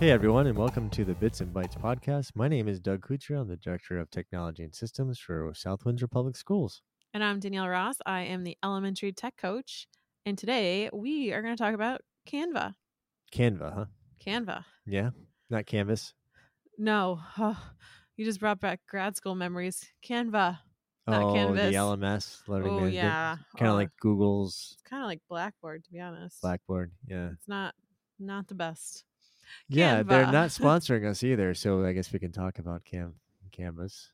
Hey 0.00 0.10
everyone, 0.12 0.46
and 0.46 0.56
welcome 0.56 0.88
to 0.90 1.04
the 1.04 1.12
Bits 1.12 1.42
and 1.42 1.52
Bytes 1.52 1.78
podcast. 1.78 2.34
My 2.34 2.48
name 2.48 2.68
is 2.68 2.80
Doug 2.80 3.06
Kucher. 3.06 3.38
I'm 3.38 3.48
the 3.48 3.56
Director 3.56 3.98
of 3.98 4.10
Technology 4.10 4.62
and 4.62 4.74
Systems 4.74 5.18
for 5.18 5.52
South 5.54 5.84
Windsor 5.84 6.08
Public 6.08 6.36
Schools. 6.36 6.80
And 7.12 7.22
I'm 7.22 7.38
Danyelle 7.38 7.70
Ross. 7.70 7.96
I 8.06 8.22
am 8.22 8.42
the 8.42 8.56
elementary 8.64 9.12
tech 9.12 9.36
coach. 9.36 9.86
And 10.24 10.38
today 10.38 10.88
we 10.90 11.34
are 11.34 11.42
going 11.42 11.54
to 11.54 11.62
talk 11.62 11.74
about 11.74 12.00
Canva. 12.26 12.74
Canva, 13.30 13.74
huh? 13.74 13.84
Canva. 14.26 14.64
Yeah, 14.86 15.10
not 15.50 15.66
Canvas. 15.66 16.14
No, 16.78 17.20
oh, 17.38 17.62
you 18.16 18.24
just 18.24 18.40
brought 18.40 18.58
back 18.58 18.80
grad 18.88 19.18
school 19.18 19.34
memories. 19.34 19.84
Canva. 20.02 20.60
Not 21.06 21.22
oh, 21.22 21.34
Canvas. 21.34 21.72
the 21.72 21.76
LMS 21.76 22.48
learning 22.48 22.72
Oh, 22.72 22.86
yeah. 22.86 23.36
kind 23.58 23.68
of 23.68 23.74
Oh, 23.74 23.76
like 23.76 23.90
Google's 24.00 24.76
it's 24.80 24.88
kind 24.88 25.02
of 25.02 25.08
like 25.08 25.20
Blackboard, 25.28 25.84
to 25.84 25.92
be 25.92 26.00
honest. 26.00 26.40
Blackboard. 26.40 26.90
Yeah, 27.06 27.32
It's 27.32 27.48
not 27.48 27.74
not 28.18 28.48
the 28.48 28.54
best. 28.54 29.04
Yeah. 29.68 30.02
They're 30.02 30.30
not 30.30 30.48
sponsoring 30.50 31.08
us 31.08 31.22
either, 31.22 31.54
so 31.54 31.84
I 31.84 31.92
guess 31.92 32.12
we 32.12 32.18
can 32.18 32.32
talk 32.32 32.58
about 32.58 32.84
Cam 32.84 33.14
Canvas. 33.52 34.12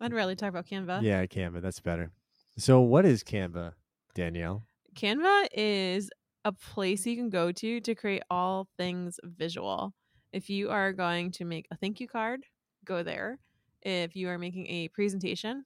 I'd 0.00 0.12
rather 0.12 0.34
talk 0.34 0.50
about 0.50 0.66
Canva. 0.66 1.02
Yeah, 1.02 1.24
Canva. 1.26 1.62
That's 1.62 1.80
better. 1.80 2.12
So, 2.58 2.80
what 2.80 3.04
is 3.06 3.22
Canva, 3.22 3.72
Danyelle? 4.14 4.62
Canva 4.94 5.46
is 5.52 6.10
a 6.44 6.52
place 6.52 7.06
you 7.06 7.16
can 7.16 7.30
go 7.30 7.52
to 7.52 7.80
to 7.80 7.94
create 7.94 8.22
all 8.30 8.68
things 8.76 9.18
visual. 9.24 9.94
If 10.32 10.50
you 10.50 10.70
are 10.70 10.92
going 10.92 11.32
to 11.32 11.44
make 11.44 11.66
a 11.70 11.76
thank 11.76 12.00
you 12.00 12.08
card, 12.08 12.44
go 12.84 13.02
there. 13.02 13.38
If 13.82 14.16
you 14.16 14.28
are 14.28 14.38
making 14.38 14.66
a 14.66 14.88
presentation, 14.88 15.64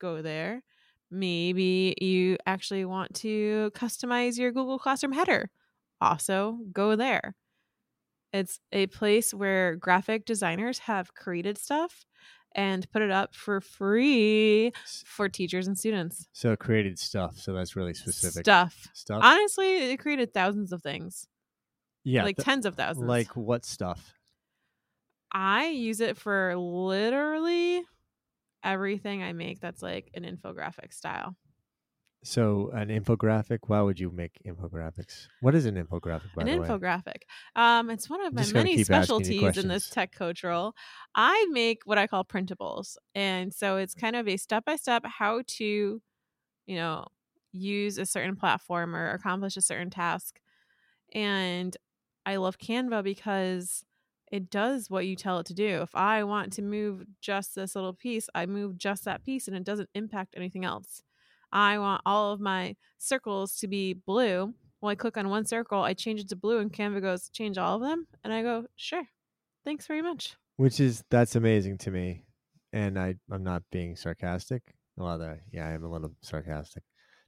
go 0.00 0.22
there. 0.22 0.62
Maybe 1.10 1.94
you 2.00 2.36
actually 2.46 2.84
want 2.84 3.14
to 3.16 3.70
customize 3.74 4.38
your 4.38 4.52
Google 4.52 4.78
Classroom 4.78 5.12
header, 5.12 5.50
also 6.00 6.58
go 6.72 6.96
there. 6.96 7.34
It's 8.32 8.60
a 8.72 8.86
place 8.88 9.32
where 9.32 9.76
graphic 9.76 10.26
designers 10.26 10.80
have 10.80 11.14
created 11.14 11.56
stuff 11.58 12.04
and 12.54 12.90
put 12.90 13.02
it 13.02 13.10
up 13.10 13.34
for 13.34 13.60
free 13.60 14.72
for 15.04 15.28
teachers 15.28 15.66
and 15.66 15.78
students. 15.78 16.28
So, 16.32 16.56
created 16.56 16.98
stuff. 16.98 17.38
So 17.38 17.52
that's 17.52 17.76
really 17.76 17.94
specific 17.94 18.44
Stuff. 18.44 18.88
stuff. 18.92 19.20
Honestly, 19.22 19.90
it 19.92 19.98
created 19.98 20.32
thousands 20.34 20.72
of 20.72 20.82
things, 20.82 21.26
yeah, 22.04 22.24
like 22.24 22.36
th- 22.36 22.44
tens 22.44 22.66
of 22.66 22.74
thousands. 22.74 23.06
like 23.06 23.36
what 23.36 23.64
stuff? 23.64 24.12
I 25.32 25.68
use 25.68 26.00
it 26.00 26.16
for 26.16 26.56
literally 26.56 27.82
everything 28.64 29.22
I 29.22 29.32
make 29.32 29.60
that's 29.60 29.82
like 29.82 30.10
an 30.14 30.24
infographic 30.24 30.92
style. 30.92 31.36
So 32.24 32.70
an 32.70 32.88
infographic. 32.88 33.60
Why 33.68 33.80
would 33.80 34.00
you 34.00 34.10
make 34.10 34.40
infographics? 34.44 35.28
What 35.40 35.54
is 35.54 35.66
an 35.66 35.76
infographic? 35.76 36.34
By 36.34 36.42
an 36.42 36.48
the 36.48 36.56
way, 36.56 36.66
infographic. 36.66 37.22
Um, 37.54 37.90
it's 37.90 38.10
one 38.10 38.24
of 38.24 38.32
my 38.34 38.42
just 38.42 38.52
gonna 38.52 38.64
many 38.64 38.76
keep 38.76 38.90
asking 38.90 39.30
you 39.30 39.48
specialties 39.48 39.56
in 39.56 39.68
this 39.68 39.88
tech 39.88 40.12
coach 40.12 40.42
role. 40.42 40.74
I 41.14 41.46
make 41.50 41.82
what 41.84 41.96
I 41.96 42.06
call 42.08 42.24
printables, 42.24 42.96
and 43.14 43.54
so 43.54 43.76
it's 43.76 43.94
kind 43.94 44.16
of 44.16 44.26
a 44.26 44.36
step 44.36 44.64
by 44.64 44.76
step 44.76 45.04
how 45.06 45.42
to, 45.46 46.02
you 46.66 46.76
know, 46.76 47.06
use 47.52 47.98
a 47.98 48.06
certain 48.06 48.36
platform 48.36 48.96
or 48.96 49.10
accomplish 49.10 49.56
a 49.56 49.62
certain 49.62 49.90
task. 49.90 50.40
And 51.14 51.76
I 52.26 52.36
love 52.36 52.58
Canva 52.58 53.04
because 53.04 53.84
it 54.32 54.50
does 54.50 54.90
what 54.90 55.06
you 55.06 55.16
tell 55.16 55.38
it 55.38 55.46
to 55.46 55.54
do. 55.54 55.82
If 55.82 55.94
I 55.94 56.24
want 56.24 56.52
to 56.54 56.62
move 56.62 57.04
just 57.20 57.54
this 57.54 57.74
little 57.76 57.94
piece, 57.94 58.28
I 58.34 58.46
move 58.46 58.78
just 58.78 59.04
that 59.04 59.24
piece, 59.24 59.48
and 59.48 59.56
it 59.56 59.64
doesn't 59.64 59.90
impact 59.94 60.34
anything 60.36 60.64
else. 60.64 61.02
I 61.52 61.78
want 61.78 62.02
all 62.04 62.32
of 62.32 62.40
my 62.40 62.76
circles 62.98 63.56
to 63.58 63.68
be 63.68 63.94
blue. 63.94 64.54
Well, 64.80 64.90
I 64.90 64.94
click 64.94 65.16
on 65.16 65.28
one 65.28 65.44
circle, 65.44 65.82
I 65.82 65.94
change 65.94 66.20
it 66.20 66.28
to 66.28 66.36
blue, 66.36 66.58
and 66.58 66.72
Canva 66.72 67.00
goes, 67.00 67.28
change 67.30 67.58
all 67.58 67.76
of 67.76 67.82
them. 67.82 68.06
And 68.22 68.32
I 68.32 68.42
go, 68.42 68.66
sure. 68.76 69.04
Thanks 69.64 69.86
very 69.86 70.02
much. 70.02 70.36
which 70.56 70.80
is 70.80 71.02
that's 71.10 71.36
amazing 71.36 71.78
to 71.78 71.90
me, 71.90 72.24
and 72.72 72.98
I 72.98 73.16
I'm 73.30 73.42
not 73.44 73.62
being 73.70 73.96
sarcastic. 73.96 74.62
Well, 74.96 75.20
yeah, 75.52 75.68
I 75.68 75.72
am 75.72 75.84
a 75.84 75.90
little 75.90 76.14
sarcastic. 76.22 76.82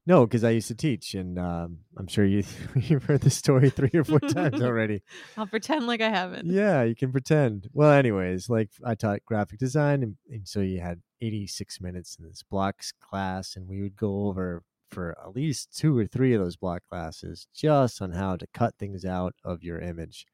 No, 0.06 0.26
because 0.26 0.44
I 0.44 0.50
used 0.50 0.68
to 0.68 0.74
teach, 0.74 1.14
and 1.14 1.38
um, 1.38 1.78
I'm 1.96 2.06
sure 2.06 2.24
you 2.24 2.42
you've 2.74 3.04
heard 3.04 3.20
the 3.20 3.30
story 3.30 3.70
three 3.70 3.90
or 3.94 4.04
four 4.04 4.20
times 4.20 4.62
already. 4.62 5.02
I'll 5.36 5.46
pretend 5.46 5.86
like 5.86 6.00
I 6.00 6.08
haven't. 6.08 6.46
yeah, 6.46 6.82
you 6.82 6.96
can 6.96 7.12
pretend. 7.12 7.68
Well, 7.72 7.92
anyways, 7.92 8.48
like 8.48 8.70
I 8.84 8.94
taught 8.94 9.24
graphic 9.24 9.58
design, 9.58 10.02
and, 10.02 10.16
and 10.30 10.48
so 10.48 10.60
you 10.60 10.80
had 10.80 11.02
86 11.20 11.80
minutes 11.80 12.16
in 12.18 12.26
this 12.26 12.42
blocks 12.42 12.92
class, 12.92 13.56
and 13.56 13.68
we 13.68 13.82
would 13.82 13.96
go 13.96 14.26
over 14.26 14.62
for 14.90 15.16
at 15.22 15.36
least 15.36 15.76
two 15.76 15.96
or 15.96 16.06
three 16.06 16.34
of 16.34 16.40
those 16.40 16.56
block 16.56 16.82
classes 16.88 17.46
just 17.54 18.02
on 18.02 18.12
how 18.12 18.36
to 18.36 18.46
cut 18.52 18.74
things 18.78 19.04
out 19.04 19.34
of 19.44 19.62
your 19.62 19.78
image. 19.78 20.26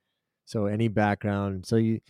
So 0.47 0.67
any 0.67 0.89
background, 0.89 1.67
so 1.67 1.77
you 1.77 2.01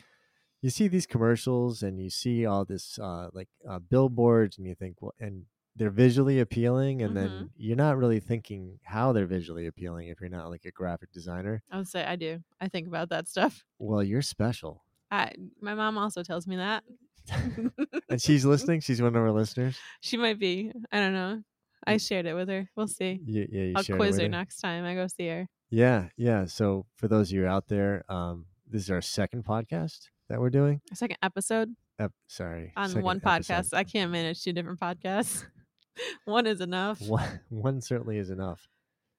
you 0.63 0.71
see 0.71 0.89
these 0.89 1.07
commercials 1.07 1.83
and 1.83 2.01
you 2.01 2.11
see 2.11 2.45
all 2.47 2.65
this 2.65 2.99
uh, 2.99 3.29
like 3.33 3.49
uh, 3.69 3.79
billboards, 3.79 4.59
and 4.59 4.67
you 4.67 4.75
think, 4.75 4.97
well, 5.01 5.15
and 5.19 5.45
they're 5.77 5.91
visually 5.91 6.41
appealing, 6.41 7.03
and 7.03 7.17
then 7.17 7.29
Mhm. 7.29 7.51
you're 7.57 7.77
not 7.77 7.97
really 7.99 8.19
thinking 8.21 8.81
how 8.85 9.13
they're 9.13 9.27
visually 9.27 9.67
appealing 9.67 10.09
if 10.09 10.21
you're 10.21 10.31
not 10.31 10.49
like 10.49 10.65
a 10.65 10.71
graphic 10.71 11.13
designer. 11.13 11.63
I 11.71 11.77
would 11.77 11.87
say 11.89 12.05
I 12.05 12.17
do. 12.17 12.43
I 12.61 12.69
think 12.69 12.89
about 12.89 13.11
that 13.11 13.29
stuff. 13.29 13.65
Well, 13.79 14.03
you're 14.03 14.23
special. 14.23 14.83
I, 15.11 15.33
my 15.61 15.75
mom 15.75 15.99
also 15.99 16.23
tells 16.23 16.47
me 16.47 16.57
that. 16.57 16.83
and 18.09 18.21
she's 18.21 18.45
listening. 18.47 18.81
She's 18.81 19.01
one 19.03 19.15
of 19.15 19.23
our 19.23 19.31
listeners. 19.33 19.79
she 20.01 20.17
might 20.17 20.39
be. 20.39 20.73
I 20.93 20.99
don't 21.01 21.13
know. 21.13 21.43
I 21.87 21.99
shared 21.99 22.27
it 22.27 22.35
with 22.35 22.49
her. 22.49 22.69
We'll 22.77 22.89
see. 22.89 23.21
Yeah, 23.25 23.45
yeah. 23.51 23.63
You 23.63 23.73
I'll 23.77 23.85
quiz 23.85 24.13
with 24.17 24.23
her 24.23 24.29
next 24.29 24.59
time 24.61 24.85
I 24.85 24.95
go 24.95 25.07
see 25.07 25.29
her. 25.29 25.49
Yeah, 25.71 26.09
yeah. 26.17 26.47
So 26.47 26.87
for 26.97 27.07
those 27.09 27.31
of 27.31 27.37
you 27.37 27.47
out 27.47 27.69
there, 27.69 28.05
um, 28.11 28.47
this 28.69 28.83
is 28.83 28.91
our 28.91 29.03
second 29.03 29.45
podcast 29.45 30.09
that 30.29 30.41
we're 30.41 30.51
doing. 30.51 30.81
Second 30.95 31.19
episode 31.23 31.75
Ep- 31.99 32.13
sorry, 32.27 32.73
on 32.77 33.01
one 33.03 33.21
podcast. 33.21 33.51
episode. 33.59 33.77
I 33.77 33.85
can't 33.85 34.11
manage 34.11 34.43
two 34.43 34.53
different 34.53 34.81
podcasts. 34.81 35.45
one 36.25 36.47
is 36.47 36.61
enough. 36.61 37.01
One, 37.03 37.41
one 37.49 37.81
certainly 37.81 38.19
is 38.19 38.31
enough. 38.31 38.69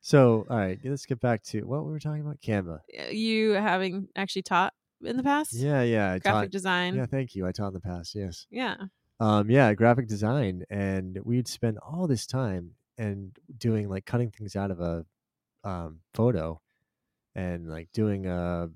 So, 0.01 0.45
all 0.49 0.57
right, 0.57 0.79
let's 0.83 1.05
get 1.05 1.19
back 1.19 1.43
to 1.45 1.61
what 1.63 1.85
we 1.85 1.91
were 1.91 1.99
talking 1.99 2.21
about. 2.21 2.39
Canva. 2.41 2.79
Uh, 2.97 3.09
You 3.11 3.51
having 3.51 4.07
actually 4.15 4.43
taught 4.43 4.73
in 5.03 5.17
the 5.17 5.23
past? 5.23 5.53
Yeah, 5.53 5.81
yeah. 5.81 6.13
I 6.13 6.19
Graphic 6.19 6.49
taught. 6.49 6.51
design. 6.51 6.95
Yeah, 6.95 7.05
thank 7.07 7.35
you. 7.35 7.45
I 7.45 7.51
taught 7.51 7.69
in 7.69 7.73
the 7.73 7.79
past. 7.81 8.15
Yes. 8.15 8.45
yeah. 8.49 8.75
um 9.19 9.49
yeah 9.49 9.73
graphic 9.73 10.07
design 10.07 10.63
and 10.69 11.17
we'd 11.23 11.47
spend 11.47 11.79
all 11.79 12.05
this 12.05 12.27
time 12.27 12.71
and 12.99 13.35
doing 13.57 13.89
like 13.89 14.05
cutting 14.05 14.29
things 14.29 14.55
out 14.55 14.69
of 14.69 14.79
a 14.79 15.05
um 15.63 15.99
photo 16.13 16.61
and 17.33 17.67
like 17.67 17.89
doing 17.93 18.27
a 18.27 18.37
a 18.65 18.69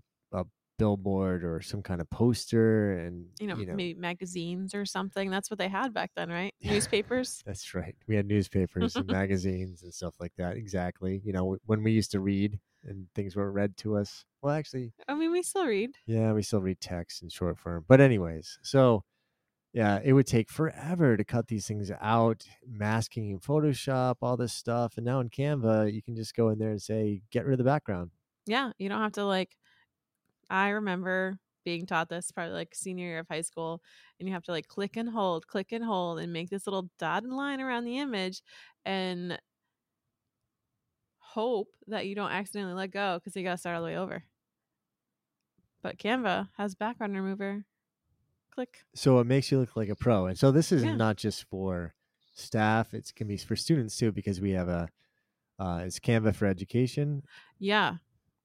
billboard 0.81 1.43
or 1.43 1.61
some 1.61 1.81
kind 1.81 2.01
of 2.01 2.09
poster 2.09 2.93
and 2.97 3.25
you 3.39 3.47
know, 3.47 3.55
maybe 3.55 3.93
magazines 3.93 4.73
or 4.73 4.83
something. 4.85 5.29
That's 5.29 5.49
what 5.51 5.59
they 5.59 5.67
had 5.67 5.93
back 5.93 6.11
then, 6.15 6.29
right? 6.29 6.53
Yeah. 6.59 6.71
Newspapers. 6.75 7.43
that's 7.45 7.73
right 7.73 7.95
we 8.07 8.15
had 8.15 8.25
newspapers 8.25 8.95
and 8.95 9.07
magazines 9.21 9.83
and 9.83 9.93
stuff 9.93 10.15
like 10.19 10.33
that 10.37 10.57
exactly 10.57 11.21
you 11.23 11.33
know 11.33 11.57
when 11.65 11.83
we 11.83 11.91
used 11.91 12.11
to 12.11 12.19
read 12.19 12.59
and 12.83 13.07
things 13.15 13.35
were 13.35 13.51
read 13.51 13.75
to 13.77 13.95
us 13.97 14.25
well 14.41 14.53
actually 14.55 14.93
I 15.07 15.13
mean, 15.13 15.31
we 15.31 15.43
still 15.43 15.65
read. 15.65 15.91
Yeah, 16.07 16.33
we 16.33 16.41
still 16.41 16.61
read 16.61 16.79
text 16.79 17.21
in 17.21 17.29
short 17.29 17.57
form. 17.59 17.85
But 17.87 17.99
anyways, 18.01 18.59
so 18.63 19.03
yeah, 19.73 19.99
it 20.03 20.13
would 20.13 20.27
take 20.27 20.49
forever 20.49 21.15
to 21.15 21.23
cut 21.23 21.47
these 21.47 21.65
things 21.67 21.91
out, 22.01 22.45
masking 22.67 23.29
in 23.29 23.39
Photoshop, 23.39 24.15
all 24.21 24.35
this 24.37 24.53
stuff. 24.53 24.97
And 24.97 25.05
now 25.05 25.19
in 25.21 25.29
Canva, 25.29 25.93
you 25.93 26.01
can 26.01 26.15
just 26.15 26.35
go 26.35 26.49
in 26.49 26.57
there 26.59 26.71
and 26.71 26.81
say, 26.81 27.21
get 27.31 27.45
rid 27.45 27.53
of 27.53 27.57
the 27.59 27.71
background. 27.73 28.11
Yeah, 28.45 28.71
you 28.77 28.89
don't 28.89 29.01
have 29.01 29.13
to 29.13 29.25
like. 29.25 29.51
I 30.51 30.69
remember 30.69 31.39
being 31.63 31.85
taught 31.85 32.09
this 32.09 32.31
probably 32.31 32.53
like 32.53 32.73
senior 32.73 33.05
year 33.05 33.19
of 33.19 33.27
high 33.29 33.41
school, 33.41 33.81
and 34.19 34.27
you 34.27 34.33
have 34.33 34.43
to 34.43 34.51
like 34.51 34.67
click 34.67 34.97
and 34.97 35.09
hold, 35.09 35.47
click 35.47 35.71
and 35.71 35.83
hold, 35.83 36.19
and 36.19 36.33
make 36.33 36.49
this 36.49 36.67
little 36.67 36.89
dotted 36.99 37.29
line 37.29 37.61
around 37.61 37.85
the 37.85 37.99
image, 37.99 38.41
and 38.85 39.39
hope 41.19 41.69
that 41.87 42.07
you 42.07 42.15
don't 42.15 42.31
accidentally 42.31 42.73
let 42.73 42.91
go 42.91 43.17
because 43.19 43.35
you 43.35 43.43
got 43.43 43.51
to 43.51 43.57
start 43.57 43.75
all 43.77 43.81
the 43.83 43.87
way 43.87 43.97
over. 43.97 44.23
But 45.81 45.97
Canva 45.97 46.49
has 46.57 46.75
background 46.75 47.15
remover. 47.15 47.65
Click. 48.53 48.79
So 48.93 49.19
it 49.19 49.27
makes 49.27 49.51
you 49.51 49.59
look 49.59 49.75
like 49.75 49.89
a 49.89 49.95
pro. 49.95 50.25
And 50.25 50.37
so 50.37 50.51
this 50.51 50.71
is 50.71 50.83
Yeah. 50.83 50.95
not 50.95 51.15
just 51.15 51.45
for 51.45 51.93
staff, 52.33 52.93
it 52.93 53.11
can 53.15 53.27
be 53.27 53.37
for 53.37 53.55
students 53.55 53.97
too, 53.97 54.11
because 54.11 54.41
we 54.41 54.51
have 54.51 54.67
a, 54.67 54.89
uh, 55.57 55.83
it's 55.85 55.99
Canva 55.99 56.35
for 56.35 56.47
education. 56.47 57.23
Yeah. 57.59 57.97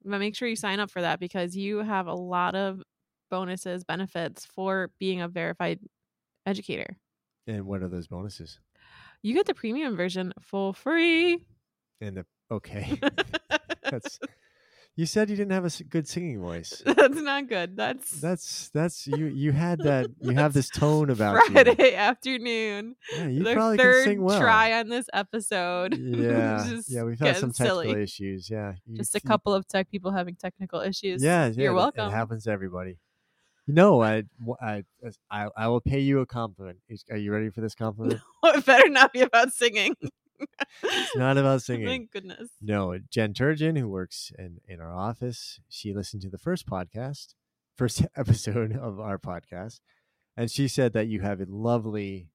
But 0.07 0.19
make 0.21 0.37
sure 0.37 0.47
you 0.49 0.57
sign 0.57 0.79
up 0.79 0.91
for 0.91 1.03
that 1.03 1.19
because 1.19 1.57
you 1.57 1.79
have 1.79 2.07
a 2.07 2.15
lot 2.15 2.55
of 2.55 2.81
bonuses, 3.31 3.83
benefits 3.85 4.47
for 4.47 4.91
being 5.01 5.21
a 5.21 5.29
verified 5.29 5.81
educator. 6.47 6.97
And 7.47 7.67
what 7.67 7.83
are 7.83 7.89
those 7.89 8.07
bonuses? 8.07 8.61
You 9.23 9.35
get 9.35 9.47
the 9.47 9.55
premium 9.55 9.97
version 9.97 10.33
for 10.41 10.73
free. 10.73 11.39
And 12.01 12.19
the, 12.19 12.27
okay. 12.51 13.01
That's, 13.91 14.19
You 14.99 15.05
said 15.05 15.29
you 15.29 15.37
didn't 15.37 15.53
have 15.53 15.67
a 15.67 15.85
good 15.85 16.09
singing 16.09 16.41
voice. 16.41 16.83
That's 16.87 17.21
not 17.21 17.49
good. 17.51 17.77
That's 17.77 18.13
That's 18.13 18.71
that's 18.71 19.07
you. 19.07 19.27
You 19.27 19.53
had 19.67 19.81
that. 19.81 20.07
You 20.23 20.31
have 20.33 20.55
this 20.55 20.71
tone 20.71 21.11
about 21.11 21.35
you. 21.49 21.53
Friday 21.53 21.95
afternoon. 21.95 22.97
Yeah, 23.15 23.27
you 23.29 23.45
the 23.45 23.53
probably 23.53 23.77
third 23.77 24.05
can 24.05 24.13
sing 24.15 24.23
well. 24.23 24.41
try 24.41 24.73
on 24.73 24.89
this 24.89 25.07
episode. 25.13 25.95
Yeah, 26.17 26.65
Just 26.67 26.91
yeah, 26.91 27.03
we've 27.03 27.19
had 27.19 27.37
some 27.37 27.51
getting 27.51 27.67
silly. 27.67 27.87
technical 27.89 28.03
issues. 28.03 28.49
Yeah, 28.49 28.73
you- 28.87 28.97
Just 28.97 29.15
a 29.15 29.21
couple 29.21 29.53
of 29.53 29.69
tech 29.69 29.91
people 29.91 30.13
having 30.13 30.35
technical 30.35 30.81
issues. 30.81 31.23
Yeah, 31.23 31.49
yeah, 31.49 31.65
You're 31.65 31.75
welcome. 31.75 32.09
It 32.09 32.13
happens 32.13 32.45
to 32.45 32.51
everybody. 32.51 32.97
You 33.67 33.75
know, 33.75 34.01
I, 34.03 34.23
I, 34.63 34.85
I, 35.31 35.49
I 35.57 35.69
will 35.69 35.81
pay 35.81 35.99
you 36.01 36.21
a 36.21 36.27
compliment. 36.27 36.79
Are 37.11 37.17
you 37.17 37.33
ready 37.33 37.51
for 37.51 37.61
this 37.61 37.75
compliment? 37.75 38.21
it 38.45 38.65
better 38.65 38.89
not 38.89 39.13
be 39.13 39.21
about 39.23 39.53
singing. 39.53 39.95
It's 40.83 41.17
not 41.17 41.37
about 41.39 41.63
singing. 41.63 41.87
Thank 41.87 42.13
goodness. 42.13 42.49
No, 42.61 42.99
Jen 43.11 43.33
Turgeon, 43.35 43.79
who 43.79 43.89
works 43.89 44.33
in, 44.39 44.59
in 44.69 44.81
our 44.81 44.95
office, 44.95 45.61
she 45.69 45.93
listened 45.95 46.23
to 46.23 46.29
the 46.31 46.39
first 46.39 46.67
podcast, 46.67 47.35
first 47.77 48.03
episode 48.17 48.77
of 48.77 48.99
our 49.01 49.19
podcast, 49.19 49.81
and 50.37 50.51
she 50.51 50.69
said 50.69 50.93
that 50.93 51.09
you 51.09 51.21
have 51.21 51.41
a 51.41 51.47
lovely 51.49 52.29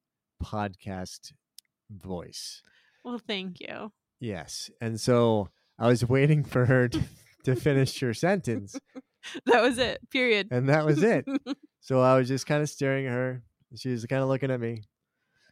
podcast 0.44 1.34
voice. 1.90 2.62
Well, 3.04 3.20
thank 3.20 3.60
you. 3.60 3.92
Yes. 4.20 4.70
And 4.80 5.00
so 5.00 5.50
I 5.80 5.88
was 5.88 6.06
waiting 6.08 6.44
for 6.44 6.66
her 6.66 6.88
to, 6.88 7.02
to 7.46 7.56
finish 7.56 8.00
her 8.00 8.14
sentence, 8.14 8.78
That 9.46 9.62
was 9.62 9.78
it. 9.78 10.00
Period. 10.10 10.48
and 10.50 10.68
that 10.70 10.84
was 10.86 11.04
it. 11.04 11.26
So 11.80 12.02
I 12.02 12.18
was 12.18 12.28
just 12.28 12.48
kind 12.48 12.64
of 12.64 12.70
staring 12.70 13.06
at 13.06 13.12
her. 13.14 13.44
She 13.76 13.90
was 13.90 14.04
kind 14.08 14.24
of 14.24 14.28
looking 14.30 14.50
at 14.50 14.60
me, 14.60 14.82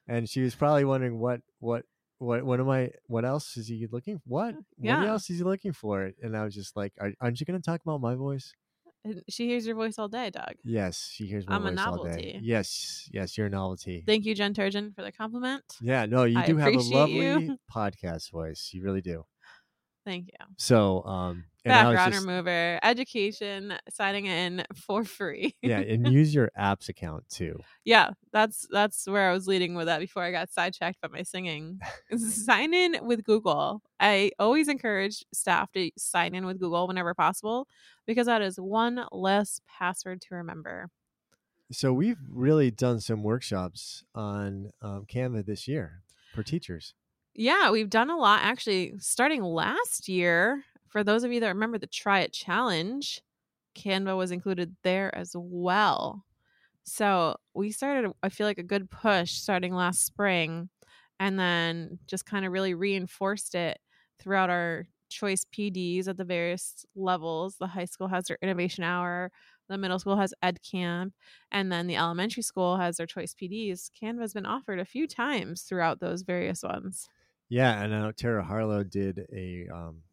and 0.07 0.27
she 0.27 0.41
was 0.41 0.55
probably 0.55 0.85
wondering 0.85 1.19
what 1.19 1.41
what 1.59 1.85
what 2.19 2.43
what 2.43 2.59
am 2.59 2.69
I? 2.69 2.91
What 3.07 3.25
else 3.25 3.57
is 3.57 3.67
he 3.67 3.87
looking? 3.91 4.21
What 4.25 4.55
yeah. 4.77 4.99
what 4.99 5.07
else 5.07 5.29
is 5.29 5.39
he 5.39 5.43
looking 5.43 5.73
for? 5.73 6.11
And 6.21 6.37
I 6.37 6.43
was 6.43 6.53
just 6.53 6.75
like, 6.75 6.93
Are, 6.99 7.11
aren't 7.19 7.39
you 7.39 7.45
going 7.45 7.59
to 7.59 7.65
talk 7.65 7.81
about 7.81 8.01
my 8.01 8.15
voice? 8.15 8.53
And 9.05 9.23
she 9.29 9.47
hears 9.47 9.65
your 9.65 9.75
voice 9.75 9.97
all 9.97 10.09
day, 10.09 10.29
Doug. 10.29 10.55
Yes, 10.63 11.09
she 11.13 11.25
hears 11.25 11.47
my 11.47 11.55
I'm 11.55 11.65
a 11.65 11.71
voice 11.71 11.79
all 11.79 12.03
day. 12.03 12.09
novelty. 12.09 12.39
Yes, 12.43 13.09
yes, 13.13 13.37
you're 13.37 13.47
a 13.47 13.49
novelty. 13.49 14.03
Thank 14.05 14.25
you, 14.25 14.35
Jen 14.35 14.53
Turgeon, 14.53 14.93
for 14.93 15.03
the 15.03 15.11
compliment. 15.11 15.63
yeah, 15.81 16.05
no, 16.05 16.25
you 16.25 16.37
I 16.37 16.45
do 16.45 16.57
have 16.57 16.73
a 16.73 16.77
lovely 16.77 17.25
you. 17.25 17.57
podcast 17.73 18.29
voice. 18.31 18.71
You 18.73 18.83
really 18.83 19.01
do. 19.01 19.25
Thank 20.05 20.27
you. 20.27 20.45
So, 20.57 21.03
um, 21.03 21.15
and 21.23 21.33
I 21.33 21.35
was 21.35 21.48
Background 21.65 22.13
just- 22.13 22.25
remover, 22.25 22.79
education, 22.83 23.73
signing 23.89 24.25
in 24.25 24.63
for 24.75 25.03
free. 25.03 25.55
yeah, 25.61 25.79
and 25.87 26.07
use 26.07 26.33
your 26.33 26.51
apps 26.57 26.89
account 26.89 27.27
too. 27.29 27.59
yeah, 27.83 28.11
that's 28.31 28.65
that's 28.71 29.05
where 29.07 29.29
I 29.29 29.33
was 29.33 29.47
leading 29.47 29.75
with 29.75 29.87
that 29.87 29.99
before 29.99 30.23
I 30.23 30.31
got 30.31 30.49
sidetracked 30.51 31.01
by 31.01 31.09
my 31.09 31.23
singing. 31.23 31.79
sign 32.17 32.73
in 32.73 32.97
with 33.01 33.23
Google. 33.23 33.81
I 33.99 34.31
always 34.39 34.67
encourage 34.67 35.25
staff 35.33 35.71
to 35.73 35.91
sign 35.97 36.33
in 36.35 36.45
with 36.45 36.59
Google 36.59 36.87
whenever 36.87 37.13
possible 37.13 37.67
because 38.05 38.27
that 38.27 38.41
is 38.41 38.57
one 38.57 39.05
less 39.11 39.59
password 39.67 40.21
to 40.21 40.35
remember. 40.35 40.89
So 41.71 41.93
we've 41.93 42.17
really 42.27 42.71
done 42.71 42.99
some 42.99 43.21
workshops 43.21 44.03
on 44.15 44.71
um, 44.81 45.05
Canva 45.05 45.45
this 45.45 45.67
year 45.67 46.01
for 46.33 46.41
teachers. 46.41 46.95
Yeah, 47.35 47.69
we've 47.69 47.89
done 47.89 48.09
a 48.09 48.17
lot 48.17 48.41
actually. 48.43 48.93
Starting 48.97 49.43
last 49.43 50.09
year, 50.09 50.63
for 50.89 51.03
those 51.03 51.23
of 51.23 51.31
you 51.31 51.39
that 51.41 51.49
remember 51.49 51.77
the 51.77 51.87
Try 51.87 52.21
It 52.21 52.33
Challenge, 52.33 53.21
Canva 53.75 54.17
was 54.17 54.31
included 54.31 54.75
there 54.83 55.15
as 55.15 55.33
well. 55.35 56.25
So 56.83 57.37
we 57.53 57.71
started, 57.71 58.11
I 58.23 58.29
feel 58.29 58.47
like, 58.47 58.57
a 58.57 58.63
good 58.63 58.89
push 58.89 59.33
starting 59.33 59.73
last 59.73 60.05
spring 60.05 60.69
and 61.19 61.39
then 61.39 61.99
just 62.07 62.25
kind 62.25 62.45
of 62.45 62.51
really 62.51 62.73
reinforced 62.73 63.55
it 63.55 63.79
throughout 64.19 64.49
our 64.49 64.87
choice 65.09 65.45
PDs 65.45 66.07
at 66.07 66.17
the 66.17 66.25
various 66.25 66.85
levels. 66.95 67.57
The 67.57 67.67
high 67.67 67.85
school 67.85 68.07
has 68.07 68.25
their 68.25 68.37
innovation 68.41 68.83
hour, 68.83 69.31
the 69.67 69.77
middle 69.77 69.99
school 69.99 70.17
has 70.17 70.33
Ed 70.41 70.59
Camp, 70.63 71.13
and 71.51 71.71
then 71.71 71.87
the 71.87 71.97
elementary 71.97 72.43
school 72.43 72.77
has 72.77 72.97
their 72.97 73.05
choice 73.05 73.33
PDs. 73.33 73.91
Canva 73.91 74.21
has 74.21 74.33
been 74.33 74.45
offered 74.45 74.79
a 74.79 74.85
few 74.85 75.07
times 75.07 75.63
throughout 75.63 75.99
those 75.99 76.23
various 76.23 76.63
ones. 76.63 77.09
Yeah, 77.49 77.81
and 77.81 77.93
I 77.93 77.99
know 78.01 78.11
Tara 78.11 78.43
Harlow 78.43 78.83
did 78.83 79.25
a 79.33 79.67
um, 79.73 80.03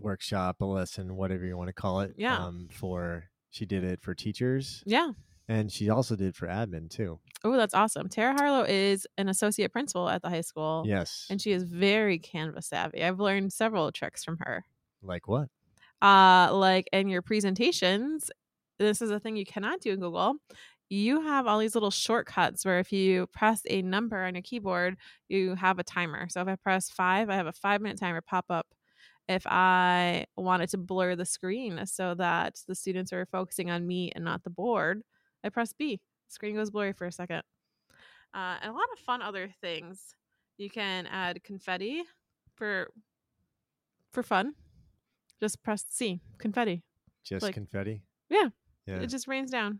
workshop, 0.00 0.60
a 0.60 0.64
lesson, 0.64 1.16
whatever 1.16 1.44
you 1.44 1.56
want 1.56 1.68
to 1.68 1.72
call 1.72 2.00
it. 2.00 2.14
Yeah. 2.16 2.36
Um, 2.36 2.68
for 2.72 3.24
she 3.50 3.66
did 3.66 3.84
it 3.84 4.00
for 4.02 4.14
teachers, 4.14 4.82
Yeah. 4.86 5.10
and 5.48 5.70
she 5.72 5.90
also 5.90 6.14
did 6.16 6.36
for 6.36 6.46
admin 6.46 6.88
too. 6.88 7.18
Oh, 7.42 7.56
that's 7.56 7.74
awesome. 7.74 8.08
Tara 8.08 8.34
Harlow 8.34 8.64
is 8.68 9.06
an 9.18 9.28
associate 9.28 9.72
principal 9.72 10.08
at 10.08 10.22
the 10.22 10.28
high 10.28 10.42
school. 10.42 10.84
Yes. 10.86 11.26
And 11.30 11.40
she 11.40 11.52
is 11.52 11.64
very 11.64 12.18
Canva 12.18 12.62
savvy. 12.62 13.02
I've 13.02 13.18
learned 13.20 13.52
several 13.52 13.90
tricks 13.92 14.22
from 14.24 14.38
her. 14.40 14.64
like 15.02 15.26
what? 15.26 15.48
Uh, 16.02 16.48
like 16.52 16.88
in 16.92 17.08
your 17.08 17.22
presentations, 17.22 18.30
this 18.78 19.02
is 19.02 19.10
a 19.10 19.18
thing 19.20 19.36
you 19.36 19.44
cannot 19.44 19.80
do 19.80 19.92
in 19.92 20.00
Google. 20.00 20.36
You 20.88 21.20
have 21.22 21.46
all 21.46 21.58
these 21.58 21.74
little 21.74 21.90
shortcuts 21.90 22.64
where 22.64 22.78
if 22.80 22.92
you 22.92 23.26
press 23.28 23.62
a 23.68 23.80
number 23.82 24.22
on 24.24 24.34
your 24.34 24.42
keyboard, 24.42 24.96
you 25.28 25.54
have 25.54 25.78
a 25.78 25.84
timer. 25.84 26.28
So 26.28 26.40
if 26.40 26.48
I 26.48 26.56
press 26.56 26.90
five, 26.90 27.30
I 27.30 27.34
have 27.36 27.46
a 27.46 27.52
five 27.52 27.80
minute 27.80 27.98
timer 27.98 28.20
pop 28.22 28.46
up. 28.50 28.66
If 29.30 29.46
I 29.46 30.26
wanted 30.36 30.70
to 30.70 30.76
blur 30.78 31.14
the 31.14 31.24
screen 31.24 31.86
so 31.86 32.14
that 32.14 32.60
the 32.66 32.74
students 32.74 33.12
are 33.12 33.26
focusing 33.26 33.70
on 33.70 33.86
me 33.86 34.10
and 34.16 34.24
not 34.24 34.42
the 34.42 34.50
board, 34.50 35.02
I 35.44 35.50
press 35.50 35.72
B. 35.72 36.00
Screen 36.26 36.56
goes 36.56 36.70
blurry 36.72 36.92
for 36.92 37.06
a 37.06 37.12
second. 37.12 37.42
Uh, 38.34 38.56
and 38.60 38.72
a 38.72 38.74
lot 38.74 38.88
of 38.92 38.98
fun 38.98 39.22
other 39.22 39.48
things. 39.60 40.16
You 40.58 40.68
can 40.68 41.06
add 41.06 41.44
confetti 41.44 42.02
for 42.56 42.88
for 44.10 44.24
fun. 44.24 44.54
Just 45.38 45.62
press 45.62 45.84
C, 45.88 46.20
confetti. 46.38 46.82
Just 47.22 47.44
Like- 47.44 47.54
confetti? 47.54 48.02
Yeah. 48.30 48.48
Yeah. 48.86 48.96
It 49.00 49.06
just 49.10 49.28
rains 49.28 49.52
down. 49.52 49.78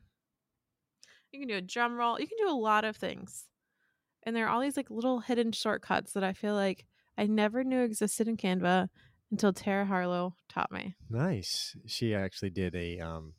You 1.32 1.40
can 1.40 1.48
do 1.48 1.56
a 1.56 1.60
drum 1.60 1.96
roll. 1.96 2.20
You 2.20 2.28
can 2.28 2.38
do 2.38 2.48
a 2.48 2.54
lot 2.54 2.84
of 2.84 2.96
things. 2.96 3.48
And 4.22 4.36
there 4.36 4.46
are 4.46 4.48
all 4.50 4.60
these 4.60 4.76
like 4.76 4.90
little 4.90 5.18
hidden 5.18 5.50
shortcuts 5.50 6.12
that 6.12 6.22
I 6.22 6.34
feel 6.34 6.54
like 6.54 6.86
I 7.18 7.26
never 7.26 7.64
knew 7.64 7.80
existed 7.80 8.28
in 8.28 8.36
Canva 8.36 8.88
until 9.30 9.52
Tara 9.52 9.84
Harlow 9.84 10.34
taught 10.48 10.72
me. 10.72 10.94
Nice. 11.08 11.76
She 11.86 12.14
actually 12.14 12.50
did 12.50 12.74
a 12.74 13.00
um 13.00 13.34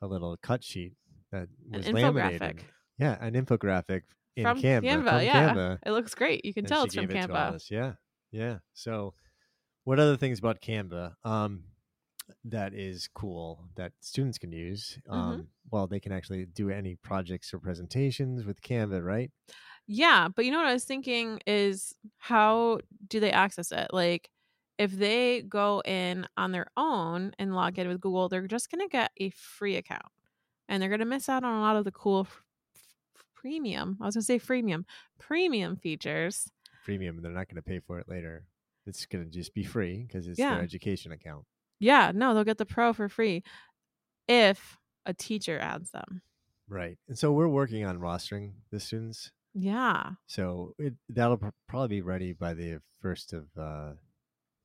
a 0.00 0.06
little 0.06 0.36
cut 0.42 0.62
sheet 0.62 0.94
that 1.32 1.48
An 1.72 1.78
was 1.78 1.86
infographic 1.86 2.40
laminated. 2.40 2.64
Yeah, 2.98 3.16
an 3.20 3.34
infographic 3.34 4.02
in 4.36 4.44
from 4.44 4.60
Canva. 4.60 4.82
Canva. 4.82 5.08
from 5.08 5.22
yeah. 5.22 5.54
Canva. 5.54 5.78
It 5.84 5.92
looks 5.92 6.14
great. 6.14 6.44
You 6.44 6.54
can 6.54 6.64
and 6.64 6.68
tell 6.68 6.84
it's 6.84 6.94
from 6.94 7.06
gave 7.06 7.16
it 7.16 7.22
to 7.22 7.28
Canva. 7.28 7.70
Yeah, 7.70 7.92
yeah. 8.30 8.58
So, 8.72 9.14
what 9.84 9.98
other 9.98 10.16
things 10.16 10.38
about 10.38 10.60
Canva 10.60 11.14
um, 11.24 11.64
that 12.44 12.74
is 12.74 13.08
cool 13.14 13.68
that 13.76 13.92
students 14.00 14.38
can 14.38 14.52
use? 14.52 14.98
Mm-hmm. 15.08 15.18
Um, 15.18 15.48
Well, 15.70 15.86
they 15.86 16.00
can 16.00 16.12
actually 16.12 16.46
do 16.46 16.70
any 16.70 16.96
projects 16.96 17.52
or 17.52 17.58
presentations 17.58 18.44
with 18.44 18.60
Canva, 18.62 19.04
right? 19.04 19.30
Yeah, 19.86 20.28
but 20.34 20.44
you 20.44 20.50
know 20.50 20.58
what 20.58 20.68
I 20.68 20.72
was 20.72 20.84
thinking 20.84 21.40
is 21.46 21.94
how 22.16 22.80
do 23.08 23.20
they 23.20 23.30
access 23.30 23.70
it? 23.70 23.88
Like 23.92 24.30
if 24.78 24.90
they 24.92 25.42
go 25.42 25.80
in 25.84 26.26
on 26.36 26.52
their 26.52 26.66
own 26.76 27.32
and 27.38 27.54
log 27.54 27.78
in 27.78 27.88
with 27.88 28.00
Google, 28.00 28.28
they're 28.28 28.46
just 28.46 28.70
going 28.70 28.80
to 28.86 28.90
get 28.90 29.10
a 29.18 29.30
free 29.30 29.76
account. 29.76 30.02
And 30.68 30.82
they're 30.82 30.88
going 30.88 31.00
to 31.00 31.04
miss 31.06 31.28
out 31.28 31.44
on 31.44 31.54
a 31.54 31.60
lot 31.60 31.76
of 31.76 31.84
the 31.84 31.92
cool 31.92 32.20
f- 32.20 32.42
f- 32.74 33.24
premium. 33.34 33.98
I 34.00 34.06
was 34.06 34.14
going 34.16 34.22
to 34.22 34.26
say 34.26 34.38
freemium, 34.38 34.84
premium 35.18 35.76
features. 35.76 36.50
Premium. 36.84 37.20
They're 37.22 37.30
not 37.30 37.48
going 37.48 37.56
to 37.56 37.62
pay 37.62 37.80
for 37.80 37.98
it 37.98 38.08
later. 38.08 38.44
It's 38.86 39.06
going 39.06 39.24
to 39.24 39.30
just 39.30 39.54
be 39.54 39.62
free 39.64 40.04
because 40.06 40.26
it's 40.26 40.38
Yeah. 40.38 40.54
their 40.54 40.62
education 40.64 41.12
account. 41.12 41.44
Yeah, 41.78 42.12
no, 42.14 42.34
they'll 42.34 42.44
get 42.44 42.58
the 42.58 42.66
pro 42.66 42.92
for 42.92 43.08
free 43.08 43.42
if 44.28 44.78
a 45.06 45.12
teacher 45.14 45.58
adds 45.58 45.90
them. 45.90 46.22
Right. 46.68 46.96
And 47.08 47.18
so 47.18 47.32
we're 47.32 47.48
working 47.48 47.84
on 47.84 47.98
rostering 47.98 48.52
the 48.70 48.80
students. 48.80 49.30
Yeah. 49.54 50.12
So 50.26 50.74
it, 50.78 50.94
that'll 51.10 51.36
pr- 51.36 51.48
probably 51.68 51.88
be 51.98 52.02
ready 52.02 52.32
by 52.32 52.54
the 52.54 52.80
first 53.00 53.32
of, 53.34 53.46
uh, 53.58 53.92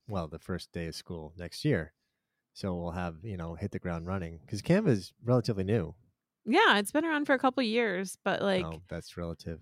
well, 0.09 0.27
the 0.27 0.39
first 0.39 0.71
day 0.73 0.87
of 0.87 0.95
school 0.95 1.33
next 1.37 1.63
year. 1.63 1.93
So 2.53 2.75
we'll 2.75 2.91
have 2.91 3.15
you 3.23 3.37
know 3.37 3.55
hit 3.55 3.71
the 3.71 3.79
ground 3.79 4.07
running 4.07 4.39
because 4.41 4.61
Canva 4.61 4.89
is 4.89 5.13
relatively 5.23 5.63
new. 5.63 5.95
Yeah, 6.45 6.79
it's 6.79 6.91
been 6.91 7.05
around 7.05 7.25
for 7.25 7.33
a 7.33 7.39
couple 7.39 7.61
years, 7.63 8.17
but 8.25 8.41
like 8.41 8.65
oh, 8.65 8.81
that's 8.89 9.15
relative. 9.17 9.61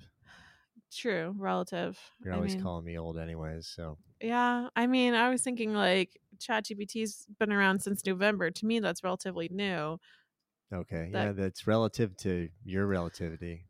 true, 0.92 1.36
relative. 1.38 2.00
You're 2.24 2.34
I 2.34 2.38
always 2.38 2.56
mean- 2.56 2.64
calling 2.64 2.86
me 2.86 2.98
old, 2.98 3.18
anyways. 3.18 3.68
So 3.68 3.98
Yeah, 4.22 4.70
I 4.76 4.88
mean, 4.88 5.14
I 5.14 5.30
was 5.30 5.42
thinking 5.42 5.74
like 5.74 6.18
ChatGPT's 6.40 7.28
been 7.40 7.52
around 7.52 7.82
since 7.82 8.06
November. 8.06 8.52
To 8.52 8.66
me, 8.66 8.80
that's 8.80 9.04
relatively 9.04 9.50
new. 9.52 10.00
okay, 10.74 11.10
That- 11.12 11.26
yeah, 11.26 11.32
that's 11.34 11.68
relative 11.68 12.16
to 12.18 12.50
your 12.64 12.88
relativity. 12.88 13.66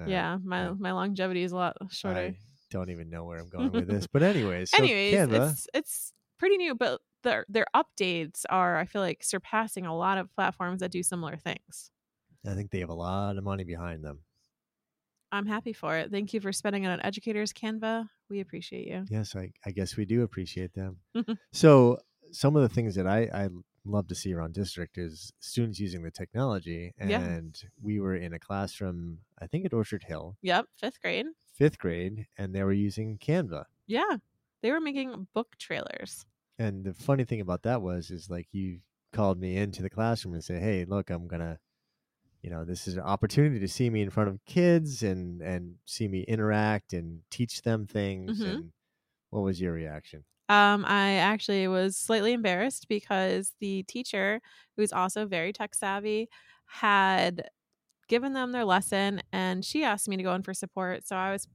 Uh, 0.00 0.04
yeah, 0.06 0.38
my 0.44 0.70
my 0.72 0.92
longevity 0.92 1.42
is 1.42 1.52
a 1.52 1.56
lot 1.56 1.76
shorter. 1.90 2.18
I 2.20 2.36
don't 2.70 2.90
even 2.90 3.10
know 3.10 3.24
where 3.24 3.38
I'm 3.38 3.48
going 3.48 3.72
with 3.72 3.88
this, 3.88 4.06
but 4.06 4.22
anyways, 4.22 4.70
so 4.74 4.78
Anyways, 4.82 5.14
Canva. 5.14 5.50
it's 5.52 5.66
it's 5.74 6.12
pretty 6.38 6.56
new, 6.56 6.74
but 6.74 7.00
their 7.22 7.44
their 7.48 7.66
updates 7.74 8.44
are, 8.50 8.76
I 8.78 8.84
feel 8.86 9.02
like, 9.02 9.22
surpassing 9.22 9.86
a 9.86 9.96
lot 9.96 10.18
of 10.18 10.32
platforms 10.34 10.80
that 10.80 10.90
do 10.90 11.02
similar 11.02 11.36
things. 11.36 11.90
I 12.46 12.54
think 12.54 12.70
they 12.70 12.80
have 12.80 12.90
a 12.90 12.94
lot 12.94 13.36
of 13.36 13.44
money 13.44 13.64
behind 13.64 14.04
them. 14.04 14.20
I'm 15.32 15.46
happy 15.46 15.72
for 15.72 15.96
it. 15.96 16.10
Thank 16.12 16.32
you 16.32 16.40
for 16.40 16.52
spending 16.52 16.84
it 16.84 16.88
on 16.88 17.00
educators 17.02 17.52
Canva. 17.52 18.08
We 18.30 18.40
appreciate 18.40 18.86
you. 18.86 19.04
Yes, 19.10 19.34
I, 19.34 19.50
I 19.64 19.72
guess 19.72 19.96
we 19.96 20.04
do 20.04 20.22
appreciate 20.22 20.72
them. 20.74 20.98
so 21.52 21.98
some 22.32 22.56
of 22.56 22.62
the 22.62 22.68
things 22.68 22.94
that 22.94 23.06
I 23.06 23.28
I 23.34 23.48
love 23.84 24.08
to 24.08 24.14
see 24.14 24.32
around 24.34 24.52
district 24.54 24.98
is 24.98 25.32
students 25.40 25.78
using 25.78 26.02
the 26.02 26.10
technology. 26.10 26.92
Yeah. 27.04 27.20
And 27.20 27.56
we 27.82 28.00
were 28.00 28.16
in 28.16 28.32
a 28.32 28.38
classroom, 28.38 29.18
I 29.40 29.46
think 29.46 29.64
at 29.64 29.72
Orchard 29.72 30.04
Hill, 30.06 30.36
Yep, 30.42 30.66
fifth 30.78 31.00
grade. 31.00 31.26
Fifth 31.56 31.78
grade, 31.78 32.28
and 32.36 32.54
they 32.54 32.62
were 32.64 32.72
using 32.72 33.18
Canva. 33.18 33.66
Yeah, 33.86 34.18
they 34.62 34.70
were 34.70 34.80
making 34.80 35.28
book 35.32 35.56
trailers. 35.58 36.26
And 36.58 36.84
the 36.84 36.94
funny 36.94 37.24
thing 37.24 37.40
about 37.40 37.62
that 37.64 37.82
was, 37.82 38.10
is 38.10 38.30
like 38.30 38.48
you 38.52 38.80
called 39.12 39.38
me 39.38 39.56
into 39.56 39.82
the 39.82 39.90
classroom 39.90 40.34
and 40.34 40.44
say, 40.44 40.58
"Hey, 40.60 40.84
look, 40.84 41.10
I'm 41.10 41.26
gonna, 41.28 41.60
you 42.42 42.50
know, 42.50 42.64
this 42.64 42.88
is 42.88 42.96
an 42.96 43.02
opportunity 43.04 43.60
to 43.60 43.68
see 43.68 43.90
me 43.90 44.02
in 44.02 44.10
front 44.10 44.30
of 44.30 44.44
kids 44.46 45.02
and 45.04 45.42
and 45.42 45.78
see 45.86 46.08
me 46.08 46.22
interact 46.24 46.92
and 46.94 47.24
teach 47.30 47.62
them 47.62 47.86
things." 47.86 48.44
Mhm. 48.44 48.46
And 48.46 48.72
what 49.30 49.42
was 49.42 49.60
your 49.60 49.72
reaction? 49.74 50.24
Um, 50.48 50.84
I 50.86 51.14
actually 51.14 51.66
was 51.66 51.96
slightly 51.96 52.32
embarrassed 52.32 52.86
because 52.88 53.54
the 53.60 53.82
teacher, 53.84 54.40
who's 54.76 54.92
also 54.92 55.26
very 55.26 55.52
tech 55.52 55.74
savvy, 55.74 56.28
had 56.66 57.48
given 58.08 58.32
them 58.32 58.52
their 58.52 58.64
lesson 58.64 59.22
and 59.32 59.64
she 59.64 59.84
asked 59.84 60.08
me 60.08 60.16
to 60.16 60.22
go 60.22 60.34
in 60.34 60.42
for 60.42 60.54
support. 60.54 61.06
So 61.06 61.16
I 61.16 61.32
was 61.32 61.48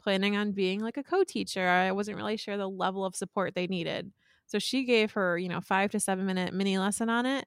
planning 0.00 0.36
on 0.36 0.52
being 0.52 0.80
like 0.80 0.96
a 0.96 1.02
co 1.02 1.24
teacher. 1.24 1.68
I 1.68 1.92
wasn't 1.92 2.16
really 2.16 2.36
sure 2.36 2.56
the 2.56 2.68
level 2.68 3.04
of 3.04 3.16
support 3.16 3.54
they 3.54 3.66
needed. 3.66 4.12
So 4.46 4.58
she 4.58 4.84
gave 4.84 5.12
her, 5.12 5.38
you 5.38 5.48
know, 5.48 5.60
five 5.60 5.90
to 5.92 6.00
seven 6.00 6.26
minute 6.26 6.54
mini 6.54 6.78
lesson 6.78 7.08
on 7.10 7.26
it 7.26 7.46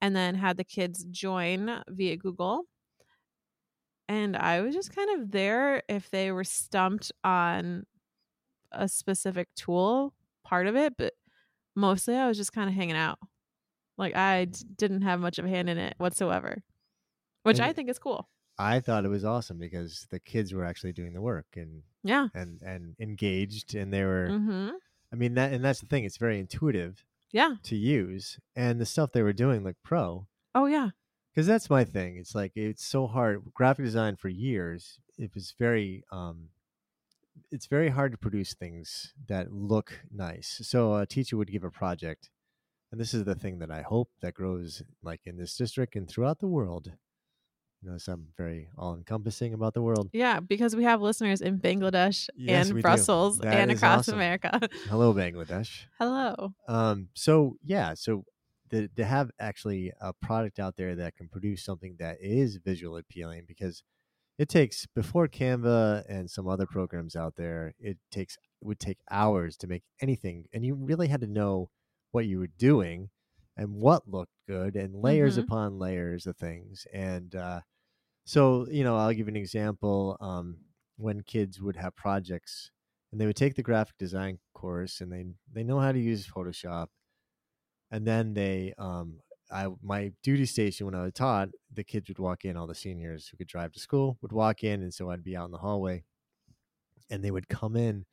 and 0.00 0.16
then 0.16 0.34
had 0.36 0.56
the 0.56 0.64
kids 0.64 1.04
join 1.06 1.82
via 1.88 2.16
Google. 2.16 2.66
And 4.08 4.36
I 4.36 4.60
was 4.60 4.74
just 4.74 4.94
kind 4.94 5.20
of 5.20 5.30
there 5.30 5.82
if 5.88 6.10
they 6.10 6.32
were 6.32 6.44
stumped 6.44 7.12
on 7.22 7.86
a 8.72 8.88
specific 8.88 9.54
tool 9.56 10.14
part 10.44 10.66
of 10.66 10.76
it, 10.76 10.96
but 10.98 11.14
mostly 11.76 12.16
I 12.16 12.28
was 12.28 12.36
just 12.38 12.52
kind 12.52 12.68
of 12.68 12.76
hanging 12.76 12.96
out. 12.96 13.18
Like 13.98 14.16
I 14.16 14.46
d- 14.46 14.64
didn't 14.76 15.02
have 15.02 15.20
much 15.20 15.38
of 15.38 15.46
a 15.46 15.48
hand 15.48 15.70
in 15.70 15.78
it 15.78 15.94
whatsoever, 15.98 16.62
which 17.42 17.58
And- 17.58 17.66
I 17.66 17.72
think 17.72 17.88
is 17.88 17.98
cool. 17.98 18.28
I 18.58 18.80
thought 18.80 19.06
it 19.06 19.08
was 19.08 19.24
awesome 19.24 19.58
because 19.58 20.06
the 20.10 20.20
kids 20.20 20.52
were 20.52 20.64
actually 20.64 20.92
doing 20.92 21.14
the 21.14 21.22
work 21.22 21.46
and 21.56 21.82
Yeah. 22.02 22.28
and 22.34 22.60
and 22.62 22.94
engaged, 23.00 23.74
and 23.74 23.92
they 23.92 24.04
were. 24.04 24.28
Mm-hmm. 24.30 24.70
I 25.12 25.16
mean 25.16 25.34
that, 25.34 25.52
and 25.52 25.64
that's 25.64 25.80
the 25.80 25.86
thing. 25.86 26.04
It's 26.04 26.18
very 26.18 26.38
intuitive 26.38 27.04
Yeah. 27.32 27.56
to 27.64 27.76
use, 27.76 28.38
and 28.54 28.78
the 28.80 28.84
stuff 28.86 29.12
they 29.12 29.22
were 29.22 29.32
doing 29.32 29.64
looked 29.64 29.82
pro. 29.82 30.26
Oh 30.54 30.66
yeah. 30.66 30.90
because 31.32 31.46
that's 31.46 31.70
my 31.70 31.84
thing. 31.84 32.16
It's 32.16 32.34
like 32.34 32.52
it's 32.56 32.84
so 32.84 33.06
hard. 33.06 33.42
Graphic 33.54 33.84
design 33.86 34.16
for 34.16 34.28
years, 34.28 34.98
it 35.16 35.32
was 35.34 35.52
very, 35.58 36.04
um, 36.10 36.50
it's 37.52 37.66
very 37.66 37.88
hard 37.90 38.12
to 38.12 38.18
produce 38.18 38.52
things 38.54 39.14
that 39.28 39.52
look 39.52 40.00
nice. 40.10 40.60
So 40.64 40.96
a 40.96 41.06
teacher 41.06 41.36
would 41.36 41.50
give 41.52 41.64
a 41.64 41.70
project, 41.70 42.28
and 42.92 43.00
this 43.00 43.14
is 43.14 43.24
the 43.24 43.34
thing 43.36 43.58
that 43.60 43.70
I 43.70 43.82
hope 43.82 44.10
that 44.20 44.34
grows 44.34 44.82
like 45.02 45.20
in 45.24 45.36
this 45.38 45.56
district 45.56 45.96
and 45.96 46.06
throughout 46.08 46.40
the 46.40 46.48
world. 46.48 46.92
You 47.82 47.90
know, 47.90 47.98
so 47.98 48.12
I'm 48.12 48.26
very 48.36 48.68
all 48.76 48.94
encompassing 48.94 49.54
about 49.54 49.72
the 49.72 49.80
world. 49.80 50.10
Yeah, 50.12 50.40
because 50.40 50.76
we 50.76 50.84
have 50.84 51.00
listeners 51.00 51.40
in 51.40 51.58
Bangladesh 51.58 52.28
Yes, 52.36 52.68
and. 52.68 52.82
Brussels 52.82 53.40
and 53.40 53.70
across 53.70 54.00
awesome. 54.00 54.14
America. 54.14 54.60
Hello, 54.88 55.14
Bangladesh. 55.14 55.86
Hello. 55.98 56.52
Um, 56.68 57.08
so 57.14 57.56
yeah, 57.64 57.94
so 57.94 58.24
the, 58.68 58.88
to 58.96 59.04
have 59.04 59.30
actually 59.40 59.92
a 60.00 60.12
product 60.12 60.58
out 60.58 60.76
there 60.76 60.94
that 60.96 61.16
can 61.16 61.28
produce 61.28 61.64
something 61.64 61.96
that 61.98 62.18
is 62.20 62.56
visually 62.56 63.00
appealing 63.00 63.44
because 63.48 63.82
it 64.38 64.48
takes 64.48 64.86
before 64.94 65.28
Canva 65.28 66.04
and 66.08 66.30
some 66.30 66.48
other 66.48 66.66
programs 66.66 67.16
out 67.16 67.36
there, 67.36 67.74
it 67.78 67.98
takes 68.10 68.36
would 68.62 68.78
take 68.78 68.98
hours 69.10 69.56
to 69.58 69.66
make 69.66 69.84
anything, 70.02 70.44
and 70.52 70.64
you 70.64 70.74
really 70.74 71.08
had 71.08 71.20
to 71.22 71.26
know 71.26 71.70
what 72.10 72.26
you 72.26 72.38
were 72.38 72.48
doing 72.58 73.08
and 73.56 73.74
what 73.74 74.08
looked 74.08 74.32
good 74.50 74.76
and 74.76 74.94
layers 74.96 75.36
Mhm. 75.36 75.44
upon 75.44 75.78
layers 75.78 76.26
of 76.26 76.36
things 76.36 76.86
and 76.92 77.34
uh, 77.36 77.60
so 78.24 78.68
you 78.70 78.84
know 78.84 78.96
i'll 78.96 79.14
give 79.14 79.28
an 79.28 79.36
example 79.36 80.16
um, 80.20 80.58
when 80.96 81.22
kids 81.22 81.60
would 81.60 81.76
have 81.76 81.96
projects 81.96 82.70
and 83.12 83.20
they 83.20 83.26
would 83.26 83.36
take 83.36 83.56
the 83.56 83.62
graphic 83.70 83.96
design 83.98 84.38
course 84.54 85.00
and 85.02 85.12
they 85.12 85.24
they 85.52 85.64
know 85.64 85.80
how 85.80 85.92
to 85.92 86.00
use 86.00 86.28
photoshop 86.28 86.88
and 87.90 88.06
then 88.06 88.34
they 88.34 88.72
um 88.78 89.20
i 89.50 89.66
my 89.82 90.12
duty 90.22 90.46
station 90.46 90.86
when 90.86 90.94
i 90.94 91.02
was 91.02 91.12
taught 91.12 91.48
the 91.72 91.84
kids 91.84 92.08
would 92.08 92.18
walk 92.18 92.44
in 92.44 92.56
all 92.56 92.66
the 92.66 92.74
seniors 92.74 93.28
who 93.28 93.36
could 93.36 93.48
drive 93.48 93.72
to 93.72 93.80
school 93.80 94.18
would 94.22 94.32
walk 94.32 94.62
in 94.64 94.82
and 94.82 94.94
so 94.94 95.10
i'd 95.10 95.24
be 95.24 95.36
out 95.36 95.46
in 95.46 95.50
the 95.52 95.58
hallway 95.58 96.02
and 97.10 97.24
they 97.24 97.30
would 97.30 97.48
come 97.48 97.76
in 97.76 98.06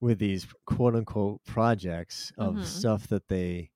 with 0.00 0.18
these 0.18 0.46
quote 0.66 0.94
unquote 0.96 1.42
projects 1.44 2.32
of 2.38 2.64
Mhm. 2.64 2.66
stuff 2.66 3.06
that 3.08 3.28
they 3.28 3.71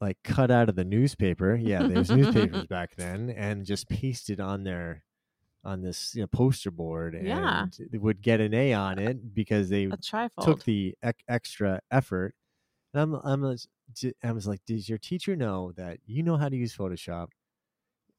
like 0.00 0.16
cut 0.24 0.50
out 0.50 0.68
of 0.68 0.76
the 0.76 0.84
newspaper 0.84 1.54
yeah 1.56 1.82
there 1.86 1.98
was 1.98 2.10
newspapers 2.20 2.66
back 2.66 2.94
then 2.96 3.30
and 3.30 3.64
just 3.66 3.88
pasted 3.88 4.40
on 4.40 4.64
their 4.64 5.02
on 5.62 5.82
this 5.82 6.14
you 6.14 6.22
know, 6.22 6.26
poster 6.26 6.70
board 6.70 7.14
and 7.14 7.26
Yeah. 7.26 7.66
would 7.92 8.22
get 8.22 8.40
an 8.40 8.54
a 8.54 8.72
on 8.72 8.98
it 8.98 9.34
because 9.34 9.68
they 9.68 9.90
took 10.42 10.64
the 10.64 10.94
ec- 11.02 11.22
extra 11.28 11.80
effort. 11.90 12.34
And 12.94 13.02
I'm, 13.02 13.14
I'm, 13.22 13.56
I 14.24 14.32
was 14.32 14.46
like, 14.46 14.62
does 14.66 14.88
your 14.88 14.96
teacher 14.96 15.36
know 15.36 15.72
that 15.76 15.98
you 16.06 16.22
know 16.22 16.38
how 16.38 16.48
to 16.48 16.56
use 16.56 16.74
Photoshop? 16.74 17.26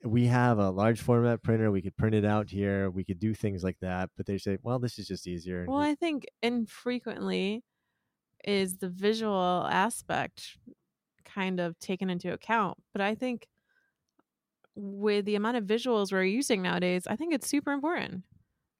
We 0.03 0.27
have 0.27 0.59
a 0.59 0.69
large 0.69 1.01
format 1.01 1.41
printer. 1.41 1.71
We 1.71 1.81
could 1.81 1.97
print 1.97 2.13
it 2.13 2.25
out 2.25 2.49
here. 2.51 2.91
We 2.91 3.03
could 3.03 3.19
do 3.19 3.33
things 3.33 3.63
like 3.63 3.77
that. 3.81 4.11
But 4.15 4.27
they 4.27 4.37
say, 4.37 4.59
well, 4.61 4.77
this 4.77 4.99
is 4.99 5.07
just 5.07 5.25
easier. 5.27 5.65
well, 5.67 5.79
I 5.79 5.95
think 5.95 6.27
infrequently 6.43 7.63
is 8.45 8.77
the 8.77 8.89
visual 8.89 9.67
aspect 9.69 10.57
kind 11.25 11.59
of 11.59 11.77
taken 11.79 12.09
into 12.09 12.31
account. 12.33 12.77
But 12.93 13.01
I 13.01 13.15
think 13.15 13.47
with 14.75 15.25
the 15.25 15.35
amount 15.35 15.57
of 15.57 15.65
visuals 15.65 16.11
we're 16.11 16.23
using 16.23 16.61
nowadays, 16.61 17.03
I 17.07 17.15
think 17.15 17.33
it's 17.33 17.47
super 17.47 17.71
important 17.71 18.23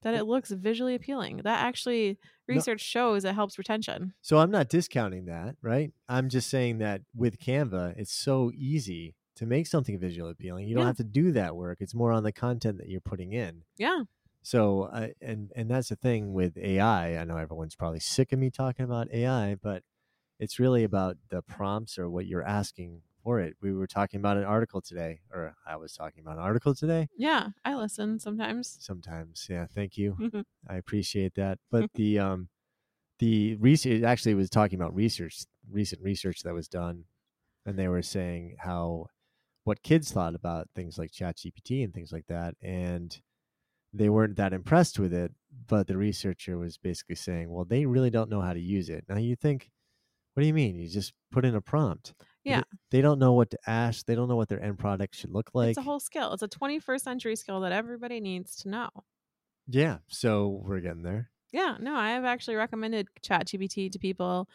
that 0.04 0.14
it 0.16 0.24
looks 0.24 0.50
visually 0.50 0.96
appealing. 0.96 1.38
That 1.44 1.64
actually 1.64 2.18
No. 2.48 2.56
research 2.56 2.82
shows 2.82 3.24
it 3.24 3.36
helps 3.36 3.58
retention. 3.58 4.14
so 4.22 4.38
I'm 4.40 4.50
not 4.52 4.68
discounting 4.70 5.26
that, 5.26 5.58
right? 5.62 5.92
I'm 6.10 6.28
just 6.30 6.50
saying 6.50 6.80
that 6.80 7.02
with 7.16 7.38
Canva, 7.40 7.96
it's 7.98 8.12
so 8.14 8.52
easy 8.56 9.16
to 9.36 9.46
make 9.46 9.68
something 9.68 10.00
visually 10.00 10.32
appealing. 10.32 10.68
You 10.68 10.76
don't 10.76 10.86
have 10.88 10.98
to 10.98 11.04
do 11.04 11.32
that 11.34 11.56
work. 11.56 11.78
It's 11.82 11.94
more 11.94 12.12
on 12.12 12.24
the 12.24 12.32
content 12.32 12.78
that 12.80 12.88
you're 12.90 13.00
putting 13.02 13.32
in. 13.34 13.64
Yeah. 13.78 14.04
So, 14.44 14.84
uh, 14.84 15.10
and 15.22 15.52
and 15.56 15.70
that's 15.70 15.90
the 15.90 15.96
thing 15.96 16.34
with 16.34 16.58
AI. 16.58 17.16
I 17.16 17.24
know 17.26 17.38
everyone's 17.38 17.76
probably 17.76 18.00
sick 18.00 18.32
of 18.34 18.40
me 18.40 18.50
talking 18.50 18.84
about 18.86 19.08
AI, 19.14 19.54
but 19.56 19.84
it's 20.42 20.60
really 20.60 20.84
about 20.84 21.18
the 21.30 21.44
prompts 21.44 22.00
or 22.00 22.10
what 22.10 22.26
you're 22.26 22.44
asking 22.44 23.02
for 23.24 23.40
it. 23.40 23.56
We 23.62 23.72
were 23.74 23.86
talking 23.86 24.20
about 24.20 24.38
an 24.38 24.44
article 24.44 24.82
today, 24.82 25.20
or 25.32 25.56
I 25.68 25.76
was 25.76 25.94
talking 25.94 26.22
about 26.22 26.38
an 26.38 26.44
article 26.44 26.74
today. 26.74 27.10
Yeah. 27.16 27.50
I 27.64 27.76
listen 27.76 28.20
sometimes. 28.20 28.76
Sometimes, 28.80 29.46
yeah. 29.48 29.68
Thank 29.74 30.00
you. 30.00 30.44
I 30.68 30.78
appreciate 30.78 31.36
that. 31.36 31.60
But 31.70 31.92
the 31.96 32.18
um, 32.18 32.50
the 33.20 33.56
research 33.58 34.02
actually 34.02 34.34
was 34.34 34.50
talking 34.50 34.80
about 34.82 34.96
research, 34.96 35.46
recent 35.70 36.02
research 36.02 36.42
that 36.42 36.56
was 36.56 36.68
done, 36.68 37.06
and 37.68 37.78
they 37.78 37.88
were 37.88 38.02
saying 38.02 38.56
how 38.60 39.06
what 39.64 39.84
kids 39.84 40.12
thought 40.12 40.34
about 40.34 40.70
things 40.76 40.98
like 40.98 41.12
ChatGPT 41.12 41.84
and 41.84 41.94
things 41.94 42.12
like 42.12 42.26
that, 42.30 42.56
and 42.64 43.22
they 43.94 44.10
weren't 44.10 44.38
that 44.38 44.54
impressed 44.54 44.98
with 44.98 45.14
it. 45.14 45.32
But 45.68 45.86
the 45.86 45.98
researcher 45.98 46.58
was 46.58 46.80
basically 46.80 47.16
saying, 47.16 47.52
well, 47.52 47.66
they 47.66 47.86
really 47.86 48.10
don't 48.10 48.32
know 48.32 48.42
how 48.42 48.54
to 48.54 48.60
use 48.60 48.90
it. 48.90 49.06
Now 49.08 49.18
you 49.18 49.36
think, 49.36 49.70
what 50.34 50.42
do 50.42 50.48
you 50.48 50.54
mean? 50.54 50.78
You 50.80 50.88
just 50.88 51.14
put 51.32 51.46
in 51.46 51.56
a 51.56 51.62
prompt. 51.62 52.14
Yeah. 52.44 52.62
They 52.90 53.02
don't 53.02 53.20
know 53.20 53.34
what 53.34 53.52
to 53.52 53.58
ask. 53.68 54.06
They 54.06 54.16
don't 54.16 54.28
know 54.28 54.36
what 54.36 54.50
their 54.50 54.62
end 54.62 54.80
product 54.80 55.16
should 55.16 55.32
look 55.32 55.52
like. 55.54 55.70
it's 55.70 55.78
a 55.78 55.84
whole 55.84 56.00
skill. 56.00 56.34
It's 56.34 56.42
a 56.42 56.48
21st 56.48 57.02
century 57.02 57.36
skill 57.36 57.60
that 57.62 57.72
everybody 57.72 58.20
needs 58.20 58.56
to 58.58 58.70
know. 58.70 58.90
yeah. 59.68 59.98
So 60.08 60.62
we're 60.64 60.80
getting 60.80 61.04
there. 61.04 61.30
Yeah, 61.52 61.76
no, 61.80 61.96
I 61.96 62.12
have 62.12 62.24
actually 62.24 62.56
recommended 62.56 63.08
ChatGPT 63.22 63.92
to 63.92 64.00
people, 64.00 64.48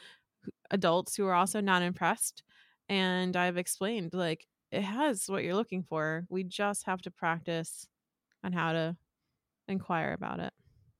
adults 0.71 1.15
who 1.15 1.27
are 1.27 1.35
also 1.35 1.61
not 1.61 1.83
impressed, 1.83 2.43
and 2.89 3.37
I've 3.37 3.59
explained 3.59 4.15
like 4.15 4.47
it 4.73 4.81
has 4.81 5.29
what 5.29 5.45
you're 5.45 5.55
looking 5.55 5.83
for. 5.83 6.25
We 6.31 6.43
just 6.43 6.87
have 6.87 7.03
to 7.03 7.11
practice 7.11 7.87
on 8.43 8.53
how 8.53 8.73
to 8.73 8.97
inquire 9.69 10.15
about 10.15 10.41
it. 10.41 10.55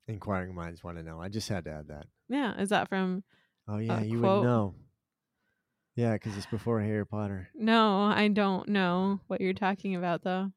Inquiring 0.07 0.55
minds 0.55 0.85
want 0.85 0.99
to 0.99 1.03
know. 1.03 1.19
I 1.21 1.31
just 1.31 1.49
had 1.49 1.65
to 1.65 1.71
add 1.71 1.89
that. 1.89 2.07
Yeah, 2.29 2.61
is 2.61 2.69
that 2.69 2.89
from? 2.91 3.25
Oh 3.69 3.79
yeah, 3.79 4.01
you 4.03 4.21
quote. 4.21 4.41
would 4.43 4.49
know. 4.49 4.75
Yeah, 5.97 6.13
because 6.13 6.37
it's 6.37 6.47
before 6.47 6.81
Harry 6.81 7.07
Potter. 7.07 7.49
No, 7.55 8.03
I 8.03 8.29
don't 8.29 8.69
know 8.69 9.21
what 9.29 9.41
you're 9.41 9.55
talking 9.55 9.97
about 9.97 10.23
though. 10.23 10.53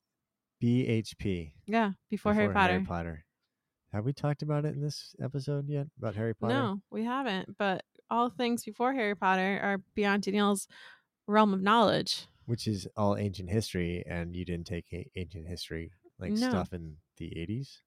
BHP. 0.62 1.54
Yeah, 1.66 1.92
before, 2.10 2.34
Harry 2.34 2.54
Potter. 2.54 2.74
Harry 2.74 2.86
Potter. 2.86 3.26
Have 3.94 4.06
we 4.06 4.14
talked 4.14 4.42
about 4.44 4.66
it 4.66 4.76
in 4.76 4.82
this 4.82 5.16
episode 5.24 5.68
yet 5.70 5.88
about 5.98 6.16
Harry 6.16 6.36
Potter? 6.36 6.54
No, 6.54 6.82
we 6.92 7.04
haven't. 7.06 7.58
But 7.58 7.84
all 8.12 8.30
things 8.30 8.64
before 8.64 8.94
Harry 8.94 9.16
Potter 9.16 9.60
are 9.64 9.78
beyond 9.96 10.24
Danyelle's 10.24 10.68
realm 11.28 11.54
of 11.54 11.62
knowledge. 11.62 12.28
Which 12.46 12.68
is 12.68 12.88
all 12.98 13.16
ancient 13.16 13.50
history, 13.50 14.04
and 14.08 14.36
you 14.36 14.44
didn't 14.44 14.68
take 14.68 14.86
ancient 15.16 15.48
history 15.48 15.92
like 16.20 16.32
No. 16.32 16.50
stuff 16.50 16.74
in 16.74 16.98
the 17.18 17.38
eighties. 17.40 17.80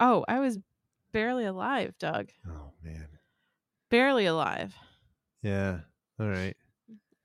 Oh, 0.00 0.24
I 0.28 0.40
was 0.40 0.58
barely 1.12 1.44
alive, 1.44 1.94
Doug. 1.98 2.30
Oh 2.46 2.72
man. 2.82 3.08
Barely 3.90 4.26
alive. 4.26 4.74
Yeah. 5.42 5.80
All 6.20 6.28
right. 6.28 6.56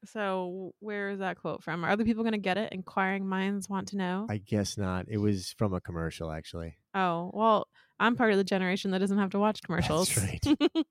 So 0.05 0.73
where 0.79 1.11
is 1.11 1.19
that 1.19 1.37
quote 1.39 1.63
from? 1.63 1.83
Are 1.85 1.89
other 1.89 2.03
people 2.03 2.23
going 2.23 2.33
to 2.33 2.37
get 2.37 2.57
it? 2.57 2.73
Inquiring 2.73 3.27
minds 3.27 3.69
want 3.69 3.89
to 3.89 3.97
know. 3.97 4.27
I 4.29 4.37
guess 4.37 4.77
not. 4.77 5.05
It 5.07 5.17
was 5.17 5.53
from 5.57 5.73
a 5.73 5.81
commercial, 5.81 6.31
actually. 6.31 6.75
oh 6.93 7.31
well, 7.33 7.67
I'm 7.99 8.15
part 8.15 8.31
of 8.31 8.37
the 8.37 8.43
generation 8.43 8.91
that 8.91 8.99
doesn't 8.99 9.17
have 9.17 9.31
to 9.31 9.39
watch 9.39 9.61
commercials. 9.63 10.15
right. 10.17 10.43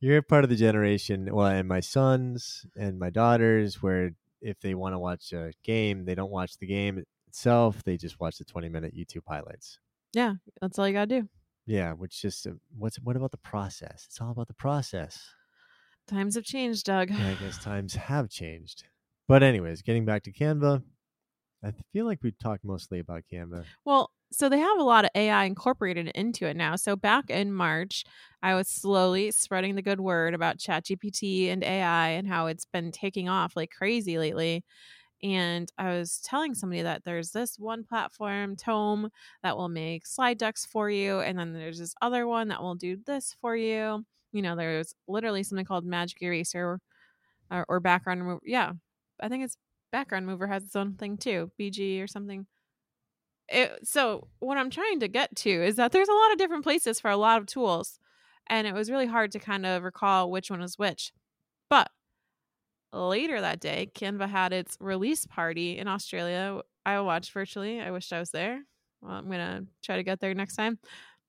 You're 0.00 0.20
part 0.20 0.44
of 0.44 0.50
the 0.50 0.56
generation, 0.56 1.28
well, 1.32 1.46
and 1.46 1.66
my 1.66 1.80
sons 1.80 2.66
and 2.76 2.98
my 2.98 3.08
daughters, 3.08 3.82
where 3.82 4.10
if 4.42 4.60
they 4.60 4.74
want 4.74 4.94
to 4.94 4.98
watch 4.98 5.32
a 5.32 5.52
game, 5.62 6.04
they 6.04 6.14
don't 6.14 6.30
watch 6.30 6.58
the 6.58 6.66
game 6.66 7.02
itself. 7.28 7.82
They 7.84 7.96
just 7.96 8.20
watch 8.20 8.36
the 8.36 8.44
20 8.44 8.68
minute 8.68 8.94
YouTube 8.94 9.22
highlights. 9.26 9.78
Yeah, 10.12 10.34
that's 10.60 10.78
all 10.78 10.86
you 10.86 10.92
gotta 10.92 11.06
do. 11.06 11.28
Yeah, 11.66 11.92
which 11.92 12.20
just 12.20 12.46
uh, 12.46 12.52
what's 12.76 12.96
what 12.96 13.16
about 13.16 13.30
the 13.30 13.38
process? 13.38 14.04
It's 14.06 14.20
all 14.20 14.30
about 14.30 14.48
the 14.48 14.54
process. 14.54 15.34
Times 16.06 16.34
have 16.34 16.44
changed, 16.44 16.84
Doug. 16.84 17.10
I 17.10 17.36
guess 17.40 17.58
times 17.64 17.94
have 17.94 18.28
changed. 18.28 18.84
But 19.26 19.42
anyways, 19.42 19.82
getting 19.82 20.04
back 20.04 20.22
to 20.24 20.32
Canva, 20.32 20.82
I 21.64 21.72
feel 21.92 22.04
like 22.04 22.22
we 22.22 22.32
talked 22.32 22.64
mostly 22.64 22.98
about 22.98 23.22
Canva. 23.32 23.64
Well, 23.86 24.10
so 24.30 24.48
they 24.48 24.58
have 24.58 24.78
a 24.78 24.82
lot 24.82 25.04
of 25.04 25.10
AI 25.14 25.44
incorporated 25.44 26.08
into 26.08 26.46
it 26.46 26.56
now. 26.56 26.76
So 26.76 26.96
back 26.96 27.30
in 27.30 27.52
March, 27.52 28.04
I 28.42 28.54
was 28.54 28.68
slowly 28.68 29.30
spreading 29.30 29.74
the 29.74 29.82
good 29.82 30.00
word 30.00 30.34
about 30.34 30.58
ChatGPT 30.58 31.50
and 31.50 31.64
AI 31.64 32.08
and 32.10 32.28
how 32.28 32.46
it's 32.48 32.66
been 32.66 32.92
taking 32.92 33.28
off 33.28 33.56
like 33.56 33.70
crazy 33.70 34.18
lately. 34.18 34.64
And 35.24 35.72
I 35.78 35.96
was 35.96 36.20
telling 36.20 36.54
somebody 36.54 36.82
that 36.82 37.04
there's 37.04 37.30
this 37.30 37.58
one 37.58 37.82
platform, 37.82 38.56
Tome, 38.56 39.08
that 39.42 39.56
will 39.56 39.70
make 39.70 40.06
slide 40.06 40.36
decks 40.36 40.66
for 40.66 40.90
you. 40.90 41.20
And 41.20 41.38
then 41.38 41.54
there's 41.54 41.78
this 41.78 41.94
other 42.02 42.26
one 42.26 42.48
that 42.48 42.62
will 42.62 42.74
do 42.74 42.98
this 43.06 43.34
for 43.40 43.56
you. 43.56 44.04
You 44.32 44.42
know, 44.42 44.54
there's 44.54 44.94
literally 45.08 45.42
something 45.42 45.64
called 45.64 45.86
Magic 45.86 46.20
Eraser 46.20 46.78
or, 47.50 47.64
or 47.68 47.80
Background 47.80 48.20
Remover. 48.20 48.42
Yeah, 48.44 48.72
I 49.18 49.28
think 49.28 49.44
it's 49.44 49.56
Background 49.90 50.26
Mover 50.26 50.46
has 50.46 50.64
its 50.64 50.76
own 50.76 50.94
thing 50.94 51.16
too, 51.16 51.50
BG 51.58 52.02
or 52.02 52.06
something. 52.06 52.46
It, 53.48 53.78
so 53.84 54.28
what 54.40 54.58
I'm 54.58 54.70
trying 54.70 55.00
to 55.00 55.08
get 55.08 55.34
to 55.36 55.50
is 55.50 55.76
that 55.76 55.92
there's 55.92 56.08
a 56.08 56.12
lot 56.12 56.32
of 56.32 56.38
different 56.38 56.64
places 56.64 57.00
for 57.00 57.10
a 57.10 57.16
lot 57.16 57.40
of 57.40 57.46
tools, 57.46 57.98
and 58.48 58.66
it 58.66 58.74
was 58.74 58.90
really 58.90 59.06
hard 59.06 59.32
to 59.32 59.38
kind 59.38 59.64
of 59.64 59.84
recall 59.84 60.30
which 60.30 60.50
one 60.50 60.60
was 60.60 60.78
which. 60.78 61.12
Later 62.94 63.40
that 63.40 63.58
day, 63.58 63.90
Canva 63.92 64.28
had 64.28 64.52
its 64.52 64.76
release 64.78 65.26
party 65.26 65.78
in 65.78 65.88
Australia. 65.88 66.60
I 66.86 67.00
watched 67.00 67.32
virtually. 67.32 67.80
I 67.80 67.90
wished 67.90 68.12
I 68.12 68.20
was 68.20 68.30
there. 68.30 68.62
Well, 69.02 69.12
I'm 69.12 69.28
gonna 69.28 69.64
try 69.82 69.96
to 69.96 70.04
get 70.04 70.20
there 70.20 70.32
next 70.32 70.54
time, 70.54 70.78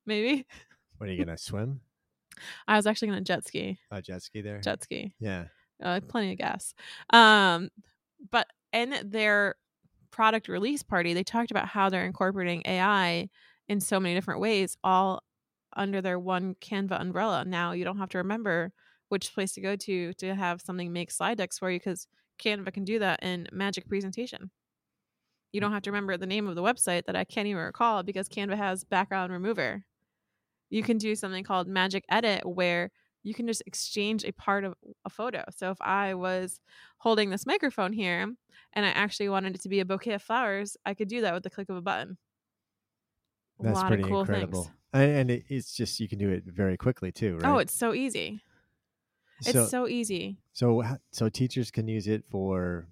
maybe. 0.05 0.45
What 0.98 1.10
are 1.10 1.13
you 1.13 1.25
gonna 1.25 1.38
swim? 1.38 1.81
I 2.67 2.75
was 2.77 2.86
actually 2.86 3.07
gonna 3.07 3.22
jet 3.22 3.48
ski. 3.48 3.79
A 3.89 4.00
jet 4.00 4.22
ski 4.22 4.41
there? 4.41 4.62
Jet 4.62 4.84
ski. 4.84 5.15
Yeah. 5.19 5.45
uh, 5.84 6.01
plenty 6.07 6.34
of 6.34 6.38
gas. 6.38 6.75
Um, 7.10 7.69
but 8.29 8.48
in 8.72 8.95
their 9.03 9.55
product 10.12 10.48
release 10.48 10.84
party, 10.84 11.13
they 11.15 11.24
talked 11.24 11.50
about 11.50 11.67
how 11.67 11.89
they're 11.89 12.05
incorporating 12.05 12.62
AI 12.65 13.27
in 13.67 13.79
so 13.79 14.00
many 14.00 14.13
different 14.13 14.39
ways, 14.39 14.77
all 14.84 15.24
under 15.75 16.00
their 16.01 16.19
one 16.19 16.55
Canva 16.62 17.01
umbrella. 17.01 17.43
Now 17.43 17.72
you 17.72 17.84
don't 17.84 17.98
have 17.98 18.10
to 18.10 18.19
remember 18.19 18.72
which 19.10 19.34
place 19.34 19.54
to 19.54 19.62
go 19.62 19.76
to 19.76 20.14
to 20.14 20.36
have 20.36 20.62
something 20.62 20.92
make 20.92 21.12
slide 21.12 21.38
decks 21.38 21.60
for 21.60 21.70
you 21.70 21.80
because 21.80 22.08
Canva 22.42 22.74
can 22.74 22.84
do 22.84 23.00
that 23.00 23.24
in 23.24 23.48
Magic 23.52 23.88
Presentation. 23.88 24.52
You 25.52 25.62
don't 25.62 25.72
have 25.72 25.84
to 25.84 25.92
remember 25.92 26.18
the 26.18 26.26
name 26.26 26.48
of 26.48 26.56
the 26.56 26.64
website 26.64 27.06
that 27.06 27.16
I 27.16 27.24
can't 27.24 27.48
even 27.48 27.62
recall 27.62 28.04
because 28.04 28.28
Canva 28.28 28.58
has 28.58 28.84
background 28.84 29.32
remover. 29.32 29.86
You 30.70 30.84
can 30.84 30.98
do 30.98 31.15
something 31.15 31.44
called 31.44 31.68
Magic 31.68 32.04
Edit 32.10 32.46
where 32.46 32.91
you 33.24 33.34
can 33.34 33.48
just 33.48 33.63
exchange 33.65 34.24
a 34.24 34.32
part 34.34 34.63
of 34.63 34.76
a 35.06 35.10
photo. 35.10 35.44
So 35.56 35.72
if 35.72 35.82
I 35.82 36.13
was 36.13 36.60
holding 36.98 37.30
this 37.30 37.46
microphone 37.46 37.94
here 37.94 38.28
and 38.74 38.86
I 38.86 38.89
actually 38.89 39.30
wanted 39.30 39.56
it 39.56 39.62
to 39.62 39.70
be 39.70 39.80
a 39.80 39.86
bouquet 39.86 40.13
of 40.13 40.22
flowers, 40.22 40.78
I 40.86 40.94
could 40.94 41.08
do 41.08 41.22
that 41.22 41.34
with 41.34 41.44
the 41.44 41.50
click 41.50 41.70
of 41.70 41.76
a 41.76 41.82
button. 41.82 42.18
A 43.60 43.63
That's 43.63 43.76
lot 43.76 43.88
pretty 43.88 44.04
of 44.04 44.10
cool 44.10 44.20
incredible. 44.22 44.63
things. 44.63 44.76
And, 44.94 45.32
and 45.32 45.44
it's 45.50 45.74
just 45.74 46.00
you 46.00 46.08
can 46.08 46.20
do 46.20 46.30
it 46.30 46.44
very 46.46 46.78
quickly 46.78 47.12
too, 47.12 47.39
oh, 47.41 47.44
right? 47.44 47.56
Oh, 47.56 47.58
it's 47.58 47.74
so 47.74 47.94
easy. 47.94 48.41
It's 49.39 49.52
so 49.52 49.65
so 49.65 49.88
easy. 49.88 50.38
so 50.54 50.84
so 51.12 51.30
teachers 51.30 51.71
can 51.71 51.88
use 51.88 52.08
it 52.08 52.24
for 52.30 52.88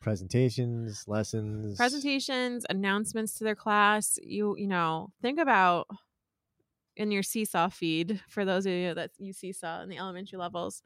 presentations, 0.00 1.04
lessons, 1.08 1.76
Presentations, 1.76 2.64
announcements 2.70 3.34
to 3.38 3.44
their 3.44 3.54
class. 3.56 4.18
You 4.22 4.56
you 4.56 4.66
know, 4.68 5.12
think 5.22 5.38
about 5.38 5.86
in 6.96 7.10
your 7.10 7.22
seesaw 7.22 7.68
feed 7.68 8.20
for 8.28 8.44
those 8.44 8.66
of 8.66 8.72
you 8.72 8.94
that 8.94 9.10
use 9.18 9.36
seesaw 9.36 9.82
in 9.82 9.88
the 9.88 9.98
elementary 9.98 10.38
levels. 10.38 10.82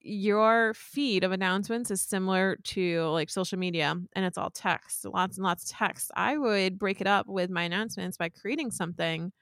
Your 0.00 0.72
feed 0.74 1.24
of 1.24 1.32
announcements 1.32 1.90
is 1.90 2.00
similar 2.00 2.56
to 2.64 3.02
like 3.08 3.28
social 3.28 3.58
media 3.58 3.94
and 4.14 4.24
it's 4.24 4.38
all 4.38 4.50
text, 4.50 5.04
lots 5.04 5.36
and 5.36 5.44
lots 5.44 5.64
of 5.64 5.76
text. 5.76 6.10
I 6.14 6.38
would 6.38 6.78
break 6.78 7.00
it 7.00 7.08
up 7.08 7.26
with 7.26 7.50
my 7.50 7.64
announcements 7.64 8.16
by 8.16 8.28
creating 8.28 8.70
something 8.70 9.32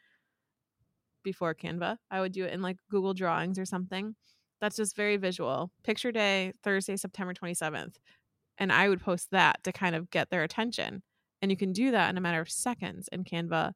before 1.24 1.54
Canva. 1.54 1.96
I 2.10 2.20
would 2.20 2.32
do 2.32 2.44
it 2.44 2.52
in 2.52 2.62
like 2.62 2.76
Google 2.90 3.14
Drawings 3.14 3.58
or 3.58 3.64
something. 3.64 4.14
That's 4.60 4.76
just 4.76 4.94
very 4.94 5.16
visual. 5.16 5.72
Picture 5.82 6.12
day, 6.12 6.52
Thursday, 6.62 6.96
September 6.96 7.34
27th. 7.34 7.96
And 8.58 8.70
I 8.72 8.88
would 8.88 9.00
post 9.02 9.32
that 9.32 9.64
to 9.64 9.72
kind 9.72 9.96
of 9.96 10.10
get 10.10 10.30
their 10.30 10.44
attention. 10.44 11.02
And 11.42 11.50
you 11.50 11.56
can 11.56 11.72
do 11.72 11.90
that 11.90 12.08
in 12.10 12.16
a 12.16 12.20
matter 12.20 12.40
of 12.40 12.48
seconds 12.50 13.08
in 13.10 13.24
Canva. 13.24 13.72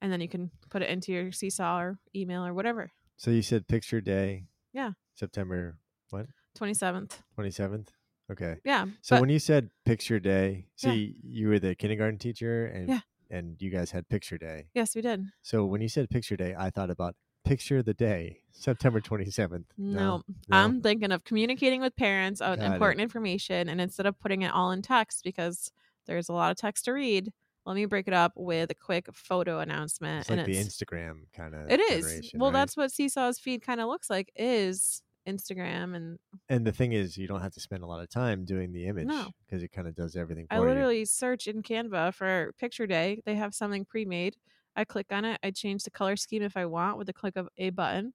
And 0.00 0.12
then 0.12 0.20
you 0.20 0.28
can 0.28 0.50
put 0.70 0.82
it 0.82 0.90
into 0.90 1.12
your 1.12 1.30
seesaw 1.30 1.78
or 1.78 1.98
email 2.16 2.44
or 2.44 2.52
whatever. 2.52 2.90
So 3.16 3.30
you 3.30 3.42
said 3.42 3.68
picture 3.68 4.00
day. 4.00 4.46
Yeah. 4.72 4.92
September 5.14 5.78
what? 6.10 6.26
27th. 6.58 7.12
twenty 7.34 7.50
seventh. 7.52 7.92
Okay. 8.30 8.56
Yeah. 8.64 8.86
So 9.02 9.16
but- 9.16 9.20
when 9.22 9.30
you 9.30 9.38
said 9.38 9.70
picture 9.86 10.18
day, 10.18 10.66
Yeah. 10.82 10.90
see, 10.92 11.16
you 11.22 11.48
were 11.48 11.58
the 11.58 11.74
kindergarten 11.74 12.18
teacher, 12.18 12.66
and 12.66 12.88
Yeah. 12.88 13.00
And 13.32 13.56
you 13.60 13.70
guys 13.70 13.90
had 13.90 14.08
picture 14.08 14.38
day. 14.38 14.66
yes, 14.74 14.94
we 14.94 15.02
did. 15.02 15.24
So 15.42 15.64
when 15.64 15.80
you 15.80 15.88
said 15.88 16.08
picture 16.10 16.36
day, 16.36 16.54
I 16.56 16.70
thought 16.70 16.90
about 16.90 17.16
picture 17.44 17.82
the 17.82 17.94
day, 17.94 18.42
September 18.52 19.00
twenty 19.00 19.28
seventh. 19.30 19.66
No, 19.76 20.22
I'm 20.50 20.80
thinking 20.82 21.10
of 21.10 21.24
communicating 21.24 21.80
with 21.80 21.96
parents 21.96 22.40
on 22.40 22.58
Got 22.58 22.70
it. 22.70 22.72
important 22.74 23.00
information. 23.00 23.68
And 23.68 23.80
instead 23.80 24.06
of 24.06 24.20
putting 24.20 24.42
it 24.42 24.52
all 24.52 24.70
in 24.70 24.82
text, 24.82 25.24
because 25.24 25.72
there's 26.06 26.28
a 26.28 26.32
lot 26.32 26.50
of 26.52 26.56
text 26.56 26.84
to 26.84 26.92
read, 26.92 27.32
let 27.64 27.74
me 27.74 27.84
break 27.86 28.06
it 28.08 28.14
up 28.14 28.32
with 28.36 28.70
a 28.70 28.74
quick 28.74 29.06
photo 29.12 29.58
announcement. 29.60 30.20
it's 30.22 30.30
like 30.30 30.38
and 30.40 30.46
the 30.48 30.56
Instagram 30.56 31.22
kind 31.34 31.54
of. 31.54 31.70
It 31.70 31.80
is. 31.80 32.30
Well, 32.34 32.50
that's 32.50 32.76
what 32.76 32.90
Seesaw's 32.92 33.38
feed 33.38 33.62
kind 33.62 33.80
of 33.80 33.88
looks 33.88 34.10
like 34.10 34.30
is 34.36 35.02
Instagram 35.28 35.94
and 35.94 36.18
and 36.48 36.66
the 36.66 36.72
thing 36.72 36.92
is, 36.92 37.16
you 37.16 37.26
don't 37.28 37.40
have 37.42 37.52
to 37.54 37.60
spend 37.60 37.82
a 37.82 37.86
lot 37.86 38.02
of 38.02 38.08
time 38.10 38.44
doing 38.44 38.72
the 38.72 38.86
image 38.86 39.06
No. 39.06 39.30
because 39.46 39.62
it 39.62 39.68
kind 39.72 39.86
of 39.88 39.94
does 39.94 40.16
everything 40.16 40.46
for 40.48 40.54
I 40.54 40.58
you. 40.58 40.64
literally 40.64 41.04
search 41.04 41.46
in 41.46 41.62
Canva 41.62 42.14
for 42.14 42.52
picture 42.58 42.86
day. 42.86 43.22
They 43.24 43.34
have 43.36 43.54
something 43.54 43.84
pre-made. 43.84 44.36
I 44.74 44.84
click 44.84 45.06
on 45.10 45.24
it. 45.24 45.38
I 45.42 45.50
change 45.50 45.84
the 45.84 45.90
color 45.90 46.16
scheme 46.16 46.42
if 46.42 46.56
I 46.56 46.66
want 46.66 46.98
with 46.98 47.06
the 47.06 47.12
click 47.12 47.36
of 47.36 47.48
a 47.58 47.70
button 47.70 48.14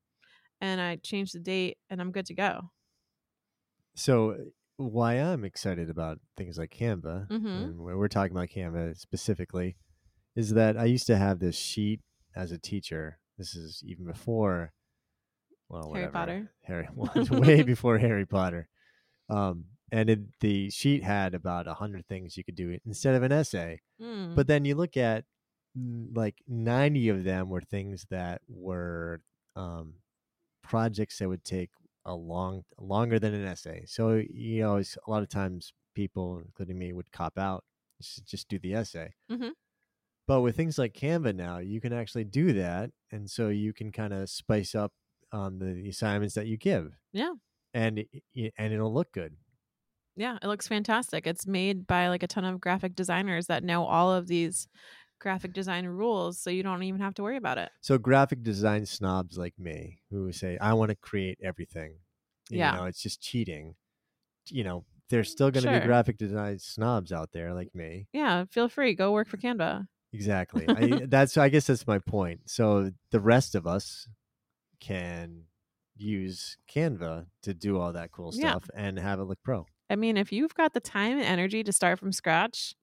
and 0.59 0.81
I 0.81 0.97
change 0.97 1.31
the 1.31 1.39
date 1.39 1.77
and 1.89 2.01
I'm 2.01 2.11
good 2.11 2.25
to 2.27 2.33
go. 2.33 2.71
So 3.95 4.31
uh, 4.31 4.35
why 4.77 5.13
I'm 5.15 5.43
excited 5.43 5.89
about 5.89 6.19
things 6.35 6.57
like 6.57 6.71
Canva, 6.71 7.27
Mhm. 7.29 7.63
and 7.63 7.77
we're 7.79 8.07
talking 8.07 8.35
about 8.35 8.49
Canva 8.49 8.97
specifically, 8.97 9.75
is 10.35 10.51
that 10.53 10.77
I 10.77 10.85
used 10.85 11.07
to 11.07 11.17
have 11.17 11.39
this 11.39 11.55
sheet 11.55 12.01
as 12.35 12.51
a 12.51 12.59
teacher. 12.59 13.19
This 13.37 13.55
is 13.55 13.83
even 13.85 14.05
before, 14.05 14.73
well, 15.69 15.93
Harry 15.93 16.07
whatever. 16.07 16.11
Potter. 16.11 16.51
Harry, 16.63 16.87
way 17.31 17.63
before 17.63 17.97
Harry 17.97 18.25
Potter. 18.25 18.67
Um, 19.29 19.65
and 19.91 20.09
it, 20.09 20.19
the 20.39 20.69
sheet 20.69 21.03
had 21.03 21.33
about 21.33 21.67
a 21.67 21.73
hundred 21.73 22.07
things 22.07 22.37
you 22.37 22.43
could 22.43 22.55
do 22.55 22.77
instead 22.85 23.15
of 23.15 23.23
an 23.23 23.31
essay. 23.31 23.81
Mm. 24.01 24.35
But 24.35 24.47
then 24.47 24.65
you 24.65 24.75
look 24.75 24.97
at 24.97 25.25
mm, 25.77 26.15
like 26.15 26.35
90 26.47 27.09
of 27.09 27.23
them 27.23 27.49
were 27.49 27.61
things 27.61 28.05
that 28.09 28.41
were 28.47 29.21
um, 29.55 29.93
projects 30.63 31.19
that 31.19 31.29
would 31.29 31.43
take 31.43 31.69
a 32.05 32.13
long 32.13 32.63
longer 32.79 33.19
than 33.19 33.33
an 33.33 33.45
essay. 33.45 33.83
So 33.85 34.21
you 34.29 34.61
know, 34.61 34.77
it's, 34.77 34.97
a 35.07 35.11
lot 35.11 35.23
of 35.23 35.29
times 35.29 35.73
people, 35.95 36.41
including 36.45 36.77
me, 36.77 36.93
would 36.93 37.11
cop 37.11 37.37
out 37.37 37.63
just, 38.01 38.47
do 38.47 38.59
the 38.59 38.75
essay. 38.75 39.13
Mhm. 39.31 39.51
But 40.27 40.41
with 40.41 40.55
things 40.55 40.77
like 40.77 40.93
Canva 40.93 41.35
now, 41.35 41.59
you 41.59 41.79
can 41.81 41.93
actually 41.93 42.25
do 42.25 42.53
that, 42.53 42.91
and 43.11 43.29
so 43.29 43.47
you 43.47 43.73
can 43.73 43.91
kind 43.91 44.13
of 44.13 44.29
spice 44.29 44.75
up 44.75 44.91
um, 45.31 45.59
the 45.59 45.89
assignments 45.89 46.35
that 46.35 46.47
you 46.47 46.57
give. 46.57 46.93
Yeah. 47.13 47.31
and 47.73 48.03
and 48.57 48.73
it'll 48.73 48.93
look 48.93 49.11
good. 49.11 49.35
Yeah, 50.15 50.37
it 50.41 50.47
looks 50.47 50.67
fantastic. 50.67 51.27
It's 51.27 51.45
made 51.45 51.85
by 51.85 52.07
like 52.07 52.23
a 52.23 52.27
ton 52.27 52.43
of 52.45 52.59
graphic 52.59 52.95
designers 52.95 53.47
that 53.47 53.63
know 53.63 53.85
all 53.85 54.11
of 54.11 54.27
these 54.27 54.67
graphic 55.19 55.53
design 55.53 55.85
rules, 55.85 56.39
so 56.39 56.49
you 56.49 56.63
don't 56.63 56.81
even 56.83 57.01
have 57.01 57.13
to 57.15 57.23
worry 57.23 57.37
about 57.37 57.57
it. 57.59 57.69
So 57.81 57.97
graphic 57.97 58.41
design 58.43 58.85
snobs 58.85 59.37
like 59.37 59.53
me 59.59 59.99
who 60.09 60.31
say 60.31 60.57
I 60.59 60.73
want 60.73 60.89
to 60.89 60.95
create 60.95 61.37
everything, 61.43 61.97
you 62.49 62.59
Yeah. 62.59 62.75
know, 62.75 62.85
it's 62.85 63.01
just 63.01 63.21
cheating. 63.21 63.75
You 64.49 64.63
know, 64.63 64.85
there's 65.09 65.29
still 65.29 65.51
going 65.51 65.65
to 65.65 65.79
be 65.79 65.85
graphic 65.85 66.17
design 66.17 66.57
snobs 66.59 67.11
out 67.11 67.31
there 67.31 67.53
like 67.53 67.75
me. 67.75 68.07
Yeah, 68.13 68.45
feel 68.49 68.69
free. 68.69 68.95
Go 68.95 69.11
work 69.11 69.27
for 69.27 69.37
Canva. 69.37 69.85
Exactly. 70.13 70.65
I, 70.69 71.05
that's 71.05 71.37
I 71.37 71.49
guess 71.49 71.67
that's 71.67 71.85
my 71.85 71.99
point. 71.99 72.41
So 72.49 72.91
the 73.11 73.19
rest 73.19 73.53
of 73.55 73.67
us 73.67 74.07
can 74.79 75.43
use 75.95 76.57
Canva 76.71 77.25
to 77.43 77.53
do 77.53 77.77
all 77.79 77.93
that 77.93 78.11
cool 78.11 78.31
Yeah. 78.33 78.51
stuff 78.51 78.69
and 78.75 78.99
have 78.99 79.19
it 79.19 79.23
look 79.23 79.39
pro. 79.43 79.65
I 79.89 79.95
mean, 79.95 80.17
if 80.17 80.31
you've 80.31 80.53
got 80.53 80.73
the 80.73 80.79
time 80.79 81.13
and 81.17 81.25
energy 81.25 81.63
to 81.63 81.71
start 81.73 81.97
from 81.99 82.11
scratch, 82.11 82.75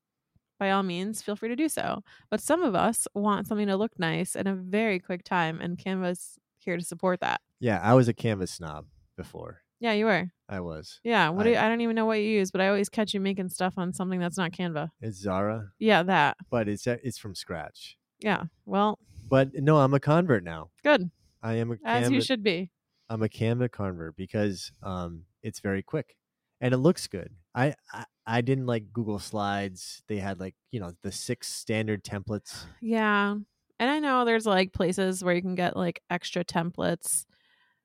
by 0.58 0.70
all 0.70 0.82
means, 0.82 1.20
feel 1.22 1.36
free 1.36 1.48
to 1.48 1.56
do 1.56 1.68
so. 1.68 2.02
But 2.30 2.40
some 2.40 2.62
of 2.62 2.74
us 2.74 3.06
want 3.14 3.46
something 3.46 3.66
to 3.66 3.76
look 3.76 3.98
nice 3.98 4.34
in 4.36 4.46
a 4.46 4.54
very 4.54 4.98
quick 4.98 5.24
time, 5.24 5.60
and 5.60 5.76
Canva's 5.76 6.38
here 6.58 6.76
to 6.76 6.84
support 6.84 7.20
that. 7.20 7.40
Yeah, 7.60 7.80
I 7.82 7.94
was 7.94 8.08
a 8.08 8.14
Canva 8.14 8.48
snob 8.48 8.86
before. 9.16 9.60
Yeah, 9.80 9.92
you 9.92 10.06
were. 10.06 10.30
I 10.48 10.60
was. 10.60 11.00
Yeah. 11.04 11.28
What 11.30 11.42
do 11.44 11.50
you, 11.50 11.56
I- 11.56 11.66
I 11.66 11.68
don't 11.68 11.80
even 11.82 11.96
know 11.96 12.06
what 12.06 12.18
you 12.20 12.24
use, 12.30 12.50
but 12.50 12.60
I 12.60 12.68
always 12.68 12.88
catch 12.88 13.12
you 13.12 13.20
making 13.20 13.48
stuff 13.50 13.74
on 13.76 13.92
something 13.92 14.18
that's 14.20 14.38
not 14.38 14.52
Canva. 14.52 14.90
It's 15.00 15.18
Zara, 15.18 15.72
Yeah, 15.78 16.02
that. 16.04 16.36
but 16.50 16.68
it's 16.68 16.86
uh, 16.86 16.96
it's 17.02 17.18
from 17.18 17.34
scratch. 17.34 17.98
Yeah. 18.20 18.44
Well, 18.64 18.98
But 19.28 19.52
no, 19.54 19.78
I'm 19.78 19.92
a 19.92 20.00
convert 20.00 20.42
now. 20.44 20.70
good. 20.82 21.10
I 21.44 21.54
am 21.56 21.70
a 21.70 21.76
As 21.84 22.08
Canva, 22.08 22.14
you 22.14 22.20
should 22.20 22.42
be. 22.42 22.70
I'm 23.08 23.22
a 23.22 23.28
Canva 23.28 23.70
convert 23.70 24.16
because 24.16 24.72
um 24.82 25.24
it's 25.42 25.60
very 25.60 25.82
quick 25.82 26.16
and 26.60 26.72
it 26.74 26.78
looks 26.78 27.06
good. 27.06 27.30
I, 27.54 27.74
I 27.92 28.04
I 28.26 28.40
didn't 28.40 28.66
like 28.66 28.92
Google 28.92 29.18
Slides. 29.18 30.02
They 30.08 30.16
had 30.16 30.40
like 30.40 30.54
you 30.72 30.80
know 30.80 30.92
the 31.02 31.12
six 31.12 31.46
standard 31.52 32.02
templates. 32.02 32.64
Yeah. 32.80 33.34
And 33.80 33.90
I 33.90 33.98
know 33.98 34.24
there's 34.24 34.46
like 34.46 34.72
places 34.72 35.22
where 35.22 35.34
you 35.34 35.42
can 35.42 35.54
get 35.56 35.76
like 35.76 36.00
extra 36.08 36.44
templates, 36.44 37.26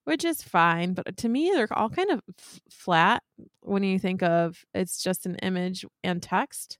which 0.06 0.24
is 0.24 0.41
fine. 0.41 0.93
But 0.93 1.17
to 1.17 1.28
me, 1.30 1.52
they're 1.54 1.67
all 1.72 1.89
kind 1.89 2.12
of 2.12 2.22
f- 2.39 2.60
flat 2.69 3.24
when 3.62 3.84
you 3.84 4.00
think 4.00 4.24
of 4.24 4.63
it's 4.74 5.04
just 5.04 5.26
an 5.26 5.36
image 5.38 5.84
and 6.04 6.22
text. 6.24 6.78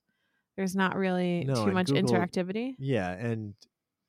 There's 0.56 0.76
not 0.76 0.96
really 0.96 1.44
No, 1.44 1.64
too 1.66 1.72
much 1.72 1.88
Google- 1.88 2.02
interactivity. 2.04 2.74
Yeah, 2.78 3.10
and 3.12 3.54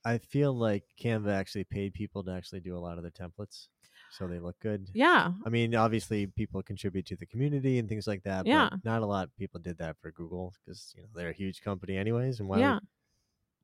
I 0.03 0.17
feel 0.17 0.53
like 0.53 0.83
Canva 1.01 1.31
actually 1.33 1.63
paid 1.65 1.93
people 1.93 2.23
to 2.23 2.31
actually 2.31 2.61
do 2.61 2.75
a 2.75 2.79
lot 2.79 2.97
of 2.97 3.03
the 3.03 3.11
templates, 3.11 3.67
so 4.11 4.27
they 4.27 4.39
look 4.39 4.59
good. 4.59 4.89
Yeah. 4.93 5.31
I 5.45 5.49
mean, 5.49 5.75
obviously, 5.75 6.27
people 6.27 6.61
contribute 6.63 7.05
to 7.07 7.15
the 7.15 7.25
community 7.25 7.79
and 7.79 7.87
things 7.87 8.07
like 8.07 8.23
that. 8.23 8.45
Yeah. 8.47 8.69
But 8.71 8.85
not 8.85 9.01
a 9.01 9.05
lot 9.05 9.25
of 9.25 9.37
people 9.37 9.59
did 9.59 9.77
that 9.77 9.97
for 10.01 10.11
Google 10.11 10.53
because 10.65 10.93
you 10.95 11.03
know 11.03 11.09
they're 11.15 11.29
a 11.29 11.33
huge 11.33 11.61
company, 11.61 11.97
anyways. 11.97 12.39
And 12.39 12.49
why? 12.49 12.59
Yeah. 12.59 12.73
Would, 12.75 12.83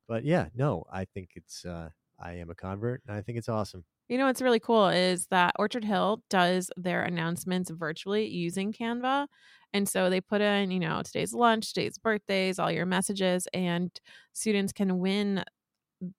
but 0.06 0.24
yeah, 0.24 0.48
no, 0.54 0.84
I 0.92 1.04
think 1.04 1.30
it's. 1.34 1.64
uh 1.64 1.90
I 2.20 2.32
am 2.32 2.50
a 2.50 2.54
convert, 2.56 3.02
and 3.06 3.16
I 3.16 3.22
think 3.22 3.38
it's 3.38 3.48
awesome. 3.48 3.84
You 4.08 4.18
know 4.18 4.26
what's 4.26 4.42
really 4.42 4.58
cool 4.58 4.88
is 4.88 5.26
that 5.26 5.54
Orchard 5.56 5.84
Hill 5.84 6.20
does 6.28 6.68
their 6.76 7.04
announcements 7.04 7.70
virtually 7.70 8.26
using 8.26 8.72
Canva. 8.72 9.28
And 9.72 9.88
so 9.88 10.10
they 10.10 10.20
put 10.20 10.40
in, 10.40 10.72
you 10.72 10.80
know, 10.80 11.02
today's 11.04 11.32
lunch, 11.32 11.72
today's 11.72 11.96
birthdays, 11.96 12.58
all 12.58 12.72
your 12.72 12.86
messages, 12.86 13.46
and 13.54 13.90
students 14.32 14.72
can 14.72 14.98
win 14.98 15.44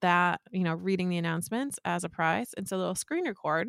that, 0.01 0.41
you 0.51 0.63
know, 0.63 0.73
reading 0.73 1.09
the 1.09 1.17
announcements 1.17 1.79
as 1.85 2.03
a 2.03 2.09
prize. 2.09 2.53
And 2.57 2.67
so 2.67 2.77
they'll 2.77 2.95
screen 2.95 3.27
record 3.27 3.67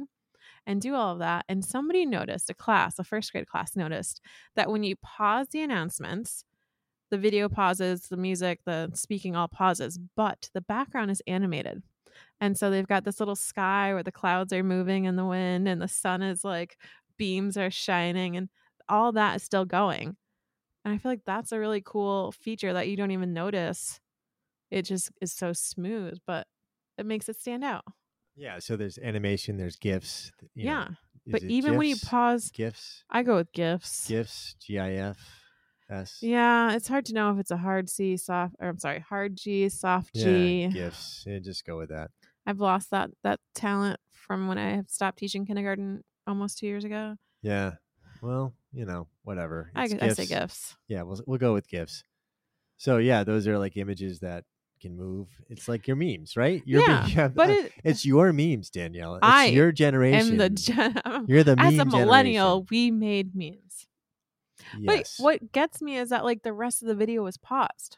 and 0.67 0.81
do 0.81 0.95
all 0.95 1.13
of 1.13 1.19
that. 1.21 1.45
And 1.49 1.65
somebody 1.65 2.05
noticed, 2.07 2.51
a 2.51 2.55
class, 2.55 2.99
a 2.99 3.05
first 3.05 3.33
grade 3.33 3.47
class 3.47 3.77
noticed 3.77 4.21
that 4.57 4.71
when 4.71 4.83
you 4.83 4.97
pause 4.97 5.49
the 5.51 5.63
announcements, 5.63 6.45
the 7.11 7.19
video 7.19 7.49
pauses, 7.49 8.09
the 8.09 8.17
music, 8.17 8.61
the 8.65 8.91
speaking 8.95 9.35
all 9.37 9.49
pauses, 9.49 9.99
but 10.17 10.49
the 10.55 10.61
background 10.61 11.11
is 11.11 11.23
animated. 11.27 11.83
And 12.41 12.57
so 12.57 12.71
they've 12.71 12.87
got 12.87 13.05
this 13.05 13.21
little 13.21 13.37
sky 13.37 13.93
where 13.93 14.03
the 14.03 14.13
clouds 14.13 14.53
are 14.53 14.63
moving 14.63 15.05
in 15.05 15.17
the 15.17 15.25
wind 15.25 15.69
and 15.69 15.81
the 15.81 15.89
sun 15.89 16.23
is 16.23 16.45
like 16.45 16.77
beams 17.17 17.57
are 17.57 17.71
shining 17.71 18.37
and 18.37 18.49
all 18.89 19.13
that 19.13 19.37
is 19.37 19.43
still 19.43 19.65
going. 19.65 20.17
And 20.85 20.95
I 20.95 20.99
feel 20.99 21.13
like 21.13 21.25
that's 21.27 21.53
a 21.53 21.59
really 21.59 21.83
cool 21.85 22.33
feature 22.33 22.73
that 22.73 22.89
you 22.89 22.97
don't 22.97 23.11
even 23.11 23.33
notice. 23.33 24.01
It 24.71 24.83
just 24.83 25.11
is 25.21 25.33
so 25.33 25.53
smooth, 25.53 26.19
but 26.27 26.47
it 26.99 27.07
makes 27.07 27.29
it 27.29 27.41
stand 27.41 27.65
out. 27.65 27.85
Yeah. 28.37 28.59
So 28.59 28.77
there's 28.77 28.99
animation. 28.99 29.57
There's 29.57 29.77
gifs. 29.77 30.31
you 30.55 30.67
know, 30.67 30.71
yeah. 30.73 30.89
is 31.27 31.33
But 31.33 31.43
even 31.45 31.77
when 31.77 31.89
you 31.89 31.97
pause, 31.97 32.51
gifs, 32.51 33.05
I 33.11 33.23
go 33.23 33.37
with 33.37 33.53
GIFs. 33.53 34.07
gifs, 34.09 34.55
GIF, 34.67 35.19
S. 35.91 36.19
Yeah, 36.23 36.73
it's 36.73 36.89
hard 36.89 37.05
to 37.07 37.15
know 37.15 37.33
if 37.33 37.39
it's 37.39 37.51
a 37.51 37.57
hard 37.57 37.91
C, 37.91 38.17
soft, 38.17 38.55
or 38.61 38.69
I'm 38.69 38.79
sorry, 38.79 39.01
hard 39.01 39.37
G, 39.37 39.69
soft 39.69 40.15
G. 40.15 40.63
Yeah, 40.63 40.69
gifs. 40.69 41.25
Yeah, 41.27 41.39
just 41.41 41.67
go 41.67 41.79
with 41.79 41.91
that. 41.91 42.11
I've 42.47 42.61
lost 42.61 42.91
that 42.91 43.11
that 43.25 43.41
talent 43.55 43.99
from 44.13 44.49
when 44.49 44.59
I 44.59 44.83
stopped 44.89 45.19
teaching 45.19 45.45
kindergarten 45.45 46.03
almost 46.27 46.59
two 46.59 46.67
years 46.67 46.85
ago. 46.85 47.17
Yeah. 47.43 47.73
Well, 48.23 48.55
you 48.73 48.85
know, 48.85 49.09
whatever. 49.25 49.71
I, 49.75 49.85
I 50.01 50.09
say 50.09 50.27
GIFs. 50.27 50.77
Yeah, 50.89 51.03
we'll 51.03 51.21
we'll 51.27 51.39
go 51.39 51.53
with 51.53 51.69
gifs. 51.69 52.05
So 52.77 52.99
yeah, 52.99 53.25
those 53.25 53.47
are 53.47 53.59
like 53.59 53.77
images 53.77 54.21
that 54.21 54.45
can 54.81 54.97
move. 54.97 55.29
It's 55.49 55.69
like 55.69 55.87
your 55.87 55.97
memes, 55.97 56.37
right? 56.37 56.63
You're 56.65 56.83
Yeah, 56.83 57.07
being- 57.07 57.29
But 57.35 57.51
uh, 57.51 57.53
it, 57.53 57.73
it's 57.85 58.05
your 58.07 58.33
memes, 58.33 58.71
Danyelle. 58.71 59.17
It's 59.17 59.21
I 59.23 59.47
your 59.47 59.69
am 59.69 59.75
generation. 59.75 60.37
the 60.39 60.51
gen- 60.51 61.01
You're 61.29 61.45
the 61.45 61.57
as 61.59 61.79
a 61.79 61.85
millennial, 61.85 62.67
we 62.71 62.91
made 62.91 63.35
memes. 63.35 63.87
generation. 64.73 64.87
But 64.87 65.15
what 65.19 65.53
gets 65.53 65.81
me 65.83 65.97
is 65.97 66.09
that 66.11 66.25
like 66.25 66.43
the 66.43 66.53
rest 66.53 66.83
of 66.83 66.89
the 66.89 66.95
video 66.95 67.23
was 67.23 67.37
paused, 67.37 67.97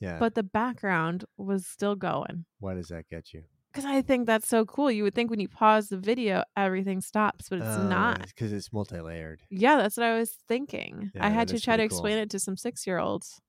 Yeah. 0.00 0.18
but 0.18 0.34
the 0.34 0.42
background 0.42 1.24
was 1.36 1.66
still 1.66 1.94
going. 1.96 2.44
why 2.58 2.74
does 2.74 2.88
that 2.88 3.08
get 3.08 3.32
you? 3.34 3.42
Because 3.72 3.86
I 3.86 4.02
think 4.02 4.26
that's 4.28 4.46
so 4.46 4.64
cool. 4.64 4.88
You 4.88 5.02
would 5.02 5.16
think 5.16 5.30
when 5.30 5.40
you 5.40 5.48
pause 5.48 5.88
the 5.88 5.96
video, 5.98 6.44
everything 6.56 7.00
stops, 7.00 7.48
but 7.48 7.58
it's 7.58 7.66
uh, 7.66 7.88
not. 7.88 8.24
because 8.28 8.52
it's 8.52 8.72
multi-layered. 8.72 9.40
Yeah, 9.50 9.78
that's 9.78 9.96
what 9.96 10.06
I 10.06 10.16
was 10.16 10.30
thinking. 10.46 11.10
Yeah, 11.12 11.26
I 11.26 11.30
had 11.30 11.48
to 11.48 11.58
try 11.60 11.76
to 11.76 11.82
cool. 11.82 11.86
explain 11.98 12.18
it 12.18 12.30
to 12.30 12.38
some 12.38 12.56
six 12.56 12.86
year 12.86 13.00
olds. 13.00 13.40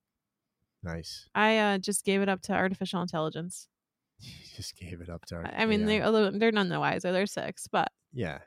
Nice. 0.85 1.27
I 1.33 1.57
uh, 1.57 1.77
just 1.79 2.05
gave 2.05 2.21
it 2.21 2.29
up 2.29 2.41
to 2.43 2.53
artificial 2.53 3.01
intelligence. 3.01 3.67
You 4.21 4.31
just 4.55 4.77
gave 4.77 5.01
it 5.01 5.09
up 5.09 5.25
to 5.25 5.35
our. 5.35 5.45
I 5.45 5.65
mean, 5.65 5.81
AI. 5.81 5.85
they 5.85 6.01
although 6.01 6.31
they're 6.31 6.53
none 6.53 6.69
the 6.69 6.79
wiser. 6.79 7.11
They're 7.11 7.25
six, 7.25 7.67
but 7.67 7.89
Yeah. 8.13 8.39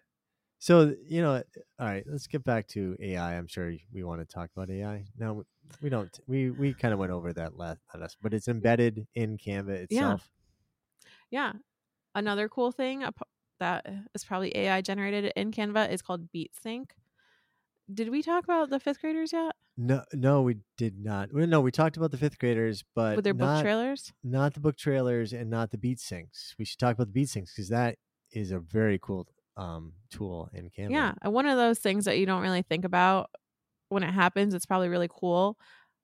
So 0.59 0.95
you 1.07 1.21
know, 1.21 1.43
all 1.79 1.87
right. 1.87 2.05
Let's 2.07 2.27
get 2.27 2.43
back 2.43 2.67
to 2.69 2.97
AI. 2.99 3.37
I'm 3.37 3.47
sure 3.47 3.75
we 3.93 4.03
want 4.03 4.21
to 4.21 4.25
talk 4.25 4.49
about 4.57 4.71
AI. 4.71 5.05
No, 5.19 5.45
we 5.83 5.91
don't. 5.91 6.09
We 6.27 6.51
we 6.51 6.73
kind 6.73 6.95
of 6.95 6.99
went 6.99 7.13
over 7.13 7.35
that 7.35 7.59
last, 7.59 7.81
last, 7.95 8.17
but 8.23 8.33
it's 8.33 8.49
embedded 8.49 9.07
in 9.15 9.37
Canva 9.37 9.69
itself. 9.69 10.31
yeah. 11.31 11.53
Another 12.15 12.49
cool 12.49 12.73
thing 12.73 13.05
that 13.61 13.87
is 14.15 14.25
probably 14.25 14.57
AI 14.57 14.81
generated 14.81 15.33
in 15.37 15.53
Canva 15.53 15.93
is 15.93 16.01
called 16.01 16.33
BeatSync. 16.35 16.87
Did 17.93 18.09
we 18.09 18.23
talk 18.23 18.45
about 18.45 18.71
the 18.71 18.81
fifth 18.81 19.03
graders 19.03 19.35
yet 19.35 19.53
No, 19.81 20.03
no, 20.13 20.43
we 20.43 20.57
did 20.77 20.99
not. 20.99 21.33
Well, 21.33 21.47
no, 21.47 21.61
we 21.61 21.71
talked 21.71 21.97
about 21.97 22.11
the 22.11 22.17
fifth 22.17 22.41
graders, 22.41 22.83
but 22.97 23.15
with 23.15 23.25
their 23.25 23.33
book 23.33 23.63
trailers? 23.63 24.13
not 24.25 24.55
the 24.55 24.61
book 24.61 24.77
trailers 24.77 25.33
and 25.33 25.49
not 25.49 25.71
the 25.71 25.79
beat 25.79 25.99
syncs. 25.99 26.55
We 26.59 26.65
should 26.65 26.81
talk 26.81 26.95
about 26.95 27.07
the 27.07 27.13
beat 27.13 27.29
syncs 27.29 27.55
because 27.55 27.69
that 27.69 27.97
is 28.33 28.51
a 28.51 28.59
very 28.59 28.99
cool 29.01 29.29
um 29.57 29.93
tool 30.11 30.49
in 30.53 30.69
Canva. 30.71 30.91
Yeah, 30.91 31.29
one 31.29 31.47
of 31.47 31.57
those 31.57 31.79
things 31.79 32.07
that 32.07 32.19
you 32.19 32.27
don't 32.27 32.43
really 32.43 32.63
think 32.63 32.85
about 32.85 33.31
when 33.89 34.03
it 34.03 34.13
happens. 34.13 34.53
It's 34.53 34.67
probably 34.67 34.89
really 34.89 35.09
cool, 35.09 35.57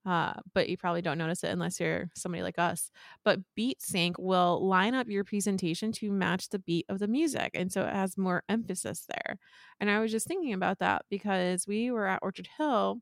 uh, 0.06 0.34
but 0.54 0.68
you 0.68 0.76
probably 0.76 1.02
don't 1.02 1.18
notice 1.18 1.42
it 1.42 1.50
unless 1.50 1.80
you're 1.80 2.10
somebody 2.14 2.44
like 2.44 2.60
us. 2.60 2.92
But 3.24 3.40
Beat 3.56 3.82
Sync 3.82 4.16
will 4.20 4.64
line 4.64 4.94
up 4.94 5.08
your 5.08 5.24
presentation 5.24 5.90
to 5.94 6.12
match 6.12 6.48
the 6.50 6.60
beat 6.60 6.86
of 6.88 7.00
the 7.00 7.08
music, 7.08 7.50
and 7.54 7.72
so 7.72 7.82
it 7.82 7.92
has 7.92 8.16
more 8.16 8.44
emphasis 8.48 9.04
there. 9.08 9.36
And 9.80 9.90
I 9.90 9.98
was 9.98 10.12
just 10.12 10.28
thinking 10.28 10.52
about 10.52 10.78
that 10.78 11.06
because 11.10 11.66
we 11.66 11.90
were 11.90 12.06
at 12.06 12.20
Orchard 12.22 12.48
Hill 12.56 13.00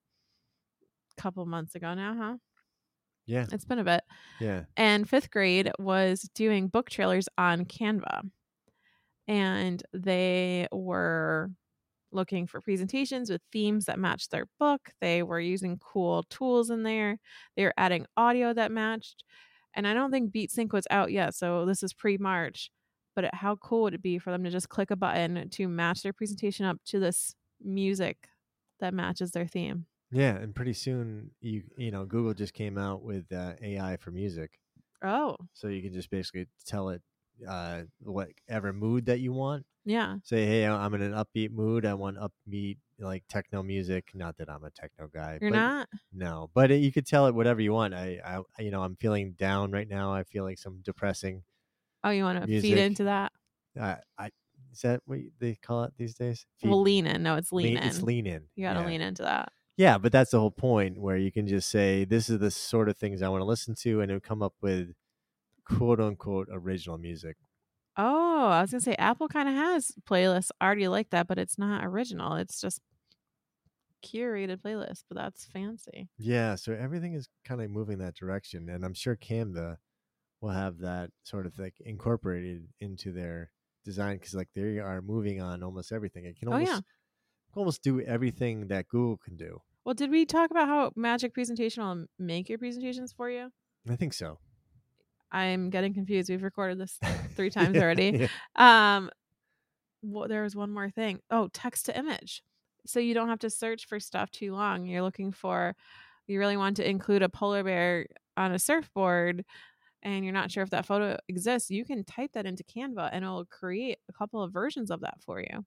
couple 1.17 1.45
months 1.47 1.75
ago 1.75 1.95
now, 1.95 2.15
huh? 2.17 2.37
Yeah, 3.27 3.47
It's 3.53 3.65
been 3.65 3.79
a 3.79 3.85
bit 3.85 4.03
yeah. 4.39 4.65
and 4.77 5.09
fifth 5.09 5.31
grade 5.31 5.71
was 5.79 6.23
doing 6.35 6.69
book 6.69 6.91
trailers 6.91 7.29
on 7.39 7.65
Canva. 7.67 8.31
And 9.29 9.83
they 9.93 10.67
were 10.73 11.51
looking 12.13 12.47
for 12.47 12.61
presentations 12.61 13.31
with 13.31 13.43
themes 13.53 13.87
that 13.87 13.99
matched 13.99 14.31
their 14.31 14.47
book. 14.59 14.91
They 15.01 15.23
were 15.23 15.41
using 15.41 15.79
cool 15.79 16.25
tools 16.25 16.71
in 16.71 16.83
there. 16.85 17.19
They 17.57 17.65
were 17.65 17.75
adding 17.77 18.07
audio 18.17 18.53
that 18.55 18.73
matched. 18.73 19.25
And 19.75 19.87
I 19.87 19.95
don't 19.95 20.11
think 20.11 20.33
BeatSync 20.33 20.73
was 20.73 20.87
out 20.91 21.13
yet, 21.13 21.35
so 21.35 21.67
this 21.67 21.83
is 21.83 21.95
pre 21.95 22.19
March. 22.19 22.71
But 23.17 23.35
how 23.35 23.57
cool 23.57 23.83
would 23.85 23.95
it 23.95 24.03
be 24.03 24.19
for 24.19 24.31
them 24.31 24.45
to 24.45 24.51
just 24.51 24.71
click 24.71 24.91
a 24.91 24.97
button 24.97 25.51
to 25.51 25.69
match 25.69 26.03
their 26.03 26.13
presentation 26.15 26.67
up 26.67 26.79
to 26.87 27.01
this 27.01 27.35
music 27.63 28.29
that 28.81 28.95
matches 28.95 29.33
their 29.33 29.47
theme? 29.47 29.87
Yeah, 30.13 30.37
and 30.37 30.55
pretty 30.55 30.75
soon 30.75 31.31
you 31.41 31.63
you 31.77 31.91
know 31.91 32.05
Google 32.05 32.35
just 32.35 32.53
came 32.55 32.77
out 32.77 33.03
with 33.03 33.33
uh, 33.33 33.55
AI 33.63 33.97
for 33.97 34.11
music, 34.11 34.59
Oh, 35.03 35.37
so 35.55 35.69
you 35.69 35.83
can 35.83 35.93
just 35.93 36.11
basically 36.11 36.47
tell 36.67 36.91
it 36.91 37.03
uh, 37.49 37.85
whatever 38.01 38.73
mood 38.73 39.07
that 39.07 39.21
you 39.21 39.33
want. 39.33 39.67
yeah. 39.85 40.17
Say, 40.23 40.47
hey, 40.47 40.67
I'm 40.67 40.95
in 40.95 41.03
an 41.03 41.13
upbeat 41.13 41.51
mood. 41.51 41.87
I 41.87 41.95
want 41.95 42.19
upbeat 42.19 42.79
like 42.99 43.25
techno 43.29 43.63
music. 43.63 44.11
Not 44.15 44.37
that 44.39 44.51
I'm 44.51 44.65
a 44.65 44.71
techno 44.71 45.09
guy. 45.09 45.39
You're 45.41 45.51
but 45.51 45.57
not? 45.57 45.89
No, 46.13 46.51
but 46.55 46.71
it, 46.71 46.77
you 46.83 46.93
could 46.93 47.07
tell 47.07 47.27
it 47.27 47.35
whatever 47.35 47.61
you 47.63 47.73
want. 47.73 47.95
I, 47.95 48.21
I, 48.59 48.63
you 48.63 48.71
know, 48.71 48.83
I'm 48.83 48.97
feeling 48.97 49.33
down 49.33 49.73
right 49.73 49.89
now. 49.89 50.13
I 50.13 50.25
feel 50.25 50.45
like 50.45 50.59
some 50.59 50.81
depressing. 50.83 51.43
Oh, 52.05 52.11
you 52.11 52.25
want 52.25 52.41
to 52.41 52.47
feed 52.61 52.77
into 52.79 53.05
that? 53.05 53.33
Uh, 53.79 53.97
I 54.19 54.31
is 54.73 54.81
that 54.83 55.01
what 55.07 55.19
they 55.39 55.55
call 55.55 55.85
it 55.85 55.95
these 55.97 56.15
days? 56.15 56.47
Feed- 56.59 56.71
Well, 56.71 56.83
lean 56.83 57.07
in. 57.07 57.23
No, 57.23 57.37
it's 57.37 57.53
lean, 57.53 57.77
in. 57.77 57.85
It's 57.85 58.03
lean 58.03 58.27
in. 58.27 58.49
You 58.57 58.65
got 58.67 58.75
to 58.75 58.81
yeah. 58.81 58.87
lean 58.87 59.01
into 59.01 59.23
that. 59.23 59.53
Yeah, 59.77 59.99
but 59.99 60.13
that's 60.13 60.31
the 60.31 60.41
whole 60.41 60.51
point 60.51 60.99
where 60.99 61.17
you 61.17 61.33
can 61.33 61.47
just 61.47 61.69
say, 61.71 62.05
"This 62.05 62.29
is 62.31 62.39
the 62.39 62.51
sort 62.51 62.89
of 62.89 62.97
things 62.97 63.23
I 63.23 63.29
want 63.29 63.41
to 63.43 63.47
listen 63.47 63.75
to," 63.77 64.01
and 64.01 64.11
it 64.11 64.15
would 64.15 64.23
come 64.23 64.43
up 64.43 64.55
with 64.61 64.95
"quote 65.65 66.01
unquote" 66.01 66.49
original 66.51 66.99
music. 66.99 67.39
Oh, 67.97 68.47
I 68.47 68.63
was 68.63 68.71
gonna 68.71 68.81
say 68.81 68.95
Apple 68.97 69.29
kind 69.29 69.49
of 69.49 69.55
has 69.55 69.93
playlists 70.05 70.51
already 70.63 70.89
like 70.89 71.11
that, 71.11 71.27
but 71.27 71.39
it's 71.39 71.59
not 71.59 71.85
original. 71.85 72.35
It's 72.37 72.61
just 72.61 72.81
curated 74.03 74.59
playlists, 74.61 75.05
but 75.09 75.17
that's 75.17 75.45
fancy. 75.47 76.09
Yeah, 76.19 76.55
so 76.57 76.73
everything 76.73 77.15
is 77.15 77.29
kind 77.45 77.61
of 77.63 77.71
moving 77.71 77.99
that 77.99 78.15
direction, 78.15 78.69
and 78.69 78.85
I'm 78.85 78.95
sure 78.95 79.17
Canva 79.17 79.79
will 80.41 80.51
have 80.51 80.79
that 80.81 81.13
sort 81.25 81.47
of 81.47 81.59
like 81.59 81.81
incorporated 81.81 82.69
into 82.81 83.13
their 83.13 83.53
design 83.85 84.19
because 84.19 84.35
like 84.35 84.51
they 84.55 84.79
are 84.81 85.03
moving 85.03 85.41
on 85.43 85.63
almost 85.65 85.93
everything. 85.93 86.27
It 86.27 86.37
can 86.39 86.49
Oh, 86.51 86.59
almost 86.59 86.83
yeah. 86.83 86.83
Almost 87.55 87.83
do 87.83 88.01
everything 88.01 88.69
that 88.69 88.89
Google 88.89 89.19
can 89.19 89.37
do. 89.37 89.61
Well, 89.85 89.95
did 89.95 90.11
we 90.11 90.25
talk 90.25 90.51
about 90.51 90.69
how 90.69 90.93
Magic 90.95 91.35
Presentation 91.35 91.83
will 91.83 92.07
make 92.19 92.49
your 92.49 92.59
presentations 92.59 93.13
for 93.13 93.29
you? 93.29 93.51
I 93.91 93.97
think 93.97 94.15
so. 94.15 94.39
I'm 95.33 95.71
getting 95.71 95.95
confused. 95.95 96.31
We've 96.31 96.43
recorded 96.43 96.79
this 96.79 96.99
three 97.37 97.51
times 97.51 97.77
already. 97.77 98.29
Yeah. 98.57 98.97
Um, 98.97 99.11
well, 100.03 100.29
there 100.29 100.43
was 100.43 100.55
one 100.55 100.71
more 100.71 100.91
thing. 100.91 101.21
Oh, 101.31 101.49
text 101.53 101.87
to 101.87 101.99
image. 101.99 102.43
So 102.87 103.01
you 103.01 103.15
don't 103.15 103.29
have 103.29 103.39
to 103.41 103.51
search 103.51 103.87
for 103.87 103.99
stuff 103.99 104.31
too 104.31 104.53
long. 104.53 104.87
You're 104.87 105.03
looking 105.03 105.33
for, 105.33 105.75
you 106.27 106.39
really 106.39 106.57
want 106.57 106.77
to 106.77 106.89
include 106.89 107.23
a 107.23 107.29
polar 107.29 107.63
bear 107.63 108.07
on 108.37 108.53
a 108.53 108.59
surfboard 108.59 109.45
and 110.03 110.25
you're 110.25 110.35
not 110.35 110.51
sure 110.51 110.65
if 110.65 110.71
that 110.71 110.87
photo 110.87 111.17
exists. 111.29 111.71
You 111.71 111.85
can 111.85 112.05
type 112.05 112.33
that 112.33 112.47
into 112.47 112.65
Canva 112.65 113.11
and 113.13 113.25
it'll 113.25 113.45
create 113.47 113.99
a 114.09 114.13
couple 114.13 114.43
of 114.43 114.53
versions 114.53 114.91
of 114.91 115.01
that 115.01 115.19
for 115.25 115.41
you. 115.41 115.65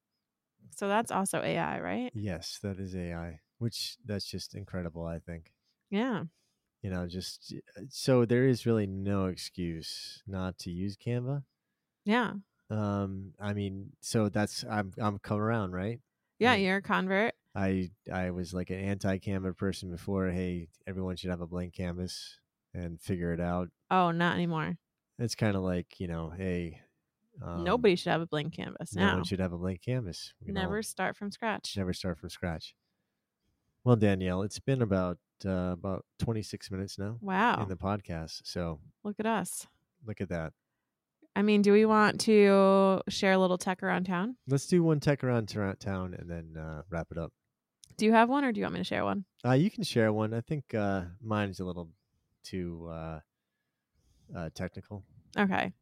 So 0.72 0.88
that's 0.88 1.12
also 1.12 1.42
AI, 1.42 1.80
right? 1.80 2.12
Yes, 2.14 2.60
that 2.64 2.80
is 2.80 2.96
AI, 2.96 3.40
which 3.58 3.98
that's 4.06 4.26
just 4.26 4.56
incredible. 4.56 5.06
I 5.06 5.20
think 5.20 5.54
Yeah. 5.90 6.26
you 6.82 6.90
know, 6.90 7.08
just 7.08 7.54
uh, 7.78 7.82
so 7.90 8.26
there 8.26 8.48
is 8.48 8.66
really 8.66 8.88
no 8.88 9.26
excuse 9.26 10.22
not 10.28 10.58
to 10.60 10.72
use 10.72 10.98
Canva. 10.98 11.44
Yeah. 12.06 12.34
Um, 12.70 13.34
I 13.40 13.54
mean, 13.54 13.92
so 14.02 14.30
that's 14.30 14.64
I'm 14.70 14.92
I'm 14.98 15.20
coming 15.20 15.42
around, 15.42 15.72
right? 15.74 16.02
Yeah. 16.40 16.52
Like, 16.52 16.62
You're 16.62 16.78
a 16.78 16.82
convert. 16.82 17.34
I 17.54 17.92
I 18.12 18.32
was 18.32 18.54
like 18.54 18.70
an 18.70 18.80
anti-Canva 18.80 19.56
person 19.58 19.90
before. 19.92 20.30
Hey, 20.30 20.68
everyone 20.86 21.16
should 21.16 21.30
have 21.30 21.42
a 21.42 21.48
blank 21.48 21.74
canvas 21.74 22.40
and 22.74 23.00
figure 23.00 23.34
it 23.34 23.40
out. 23.40 23.70
Oh, 23.90 24.12
not 24.12 24.36
anymore. 24.36 24.78
It's 25.18 25.36
kind 25.36 25.56
of 25.56 25.64
like 25.64 26.00
you 26.00 26.08
know, 26.08 26.32
hey, 26.32 26.82
um, 27.42 27.64
Nobody 27.64 27.96
should 27.96 28.12
have 28.12 28.22
a 28.22 28.28
blank 28.28 28.54
canvas 28.56 28.96
no 28.96 29.06
now. 29.06 29.14
one 29.16 29.24
should 29.24 29.40
have 29.40 29.54
a 29.54 29.58
blank 29.58 29.82
canvas. 29.84 30.34
We 30.46 30.52
Never 30.54 30.82
start 30.82 31.16
from 31.18 31.32
scratch. 31.32 31.76
never 31.78 31.94
start 31.94 32.18
from 32.20 32.30
scratch. 32.30 32.76
Well, 33.84 33.96
Danyelle, 33.98 34.44
it's 34.46 34.60
been 34.60 34.82
about 34.82 35.18
uh, 35.46 35.72
about 35.74 36.06
26 36.20 36.72
minutes 36.72 36.98
now 36.98 37.18
Wow. 37.22 37.62
in 37.64 37.70
the 37.70 37.76
podcast. 37.76 38.42
So 38.46 38.80
Look 39.04 39.18
at 39.20 39.26
us. 39.26 39.68
look 40.06 40.22
at 40.22 40.30
that. 40.30 40.54
I 41.36 41.42
mean, 41.42 41.62
do 41.62 41.74
we 41.74 41.86
want 41.86 42.22
to 42.22 43.02
share 43.10 43.34
a 43.34 43.38
little 43.38 43.58
tech 43.58 43.84
around 43.84 44.06
town? 44.06 44.38
Let's 44.48 44.68
do 44.68 44.82
one 44.82 45.02
tech 45.02 45.24
around 45.24 45.48
town 45.48 46.16
and 46.18 46.30
then 46.30 46.56
uh, 46.58 46.84
wrap 46.90 47.08
it 47.12 47.18
up. 47.18 47.34
Do 47.98 48.06
you 48.06 48.14
have 48.14 48.30
one 48.30 48.46
or 48.46 48.52
do 48.54 48.60
you 48.60 48.66
want 48.66 48.74
me 48.76 48.80
to 48.80 48.84
share 48.86 49.04
one? 49.04 49.26
Uh, 49.46 49.52
you 49.52 49.70
can 49.70 49.84
share 49.84 50.12
one. 50.14 50.34
I 50.34 50.42
think 50.42 50.74
uh, 50.74 51.04
mine's 51.22 51.60
a 51.60 51.66
little 51.66 51.90
too 52.44 52.88
uh, 52.90 53.20
uh, 54.36 54.50
technical. 54.56 55.04
Okay. 55.38 55.74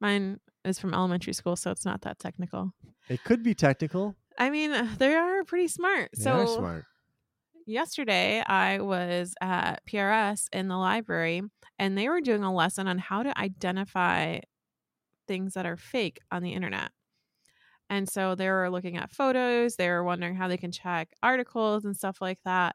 Mine 0.00 0.40
is 0.64 0.78
from 0.78 0.94
elementary 0.94 1.32
school, 1.32 1.56
so 1.56 1.70
it's 1.70 1.84
not 1.84 2.02
that 2.02 2.18
technical. 2.18 2.72
It 3.08 3.24
could 3.24 3.42
be 3.42 3.54
technical. 3.54 4.16
I 4.38 4.50
mean, 4.50 4.72
they 4.98 5.14
are 5.14 5.44
pretty 5.44 5.68
smart. 5.68 6.10
They 6.16 6.24
so 6.24 6.32
are 6.32 6.46
smart. 6.46 6.84
yesterday 7.66 8.42
I 8.46 8.80
was 8.80 9.34
at 9.40 9.84
PRS 9.86 10.48
in 10.52 10.68
the 10.68 10.76
library 10.76 11.42
and 11.78 11.96
they 11.96 12.08
were 12.08 12.20
doing 12.20 12.42
a 12.42 12.54
lesson 12.54 12.88
on 12.88 12.98
how 12.98 13.22
to 13.22 13.38
identify 13.38 14.40
things 15.26 15.54
that 15.54 15.66
are 15.66 15.76
fake 15.76 16.20
on 16.30 16.42
the 16.42 16.52
internet. 16.52 16.90
And 17.88 18.08
so 18.08 18.34
they 18.34 18.48
were 18.48 18.68
looking 18.68 18.96
at 18.96 19.12
photos, 19.12 19.76
they 19.76 19.88
were 19.88 20.02
wondering 20.02 20.34
how 20.34 20.48
they 20.48 20.56
can 20.56 20.72
check 20.72 21.10
articles 21.22 21.84
and 21.84 21.96
stuff 21.96 22.20
like 22.20 22.38
that. 22.44 22.74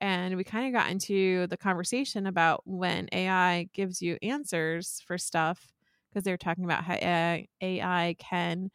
And 0.00 0.36
we 0.36 0.44
kind 0.44 0.66
of 0.66 0.72
got 0.78 0.90
into 0.90 1.46
the 1.46 1.56
conversation 1.56 2.26
about 2.26 2.62
when 2.64 3.08
AI 3.12 3.68
gives 3.72 4.02
you 4.02 4.18
answers 4.20 5.00
for 5.06 5.16
stuff 5.16 5.72
because 6.12 6.24
they 6.24 6.30
were 6.30 6.36
talking 6.36 6.64
about 6.64 6.84
how 6.84 6.94
AI, 6.94 8.16
can 8.18 8.70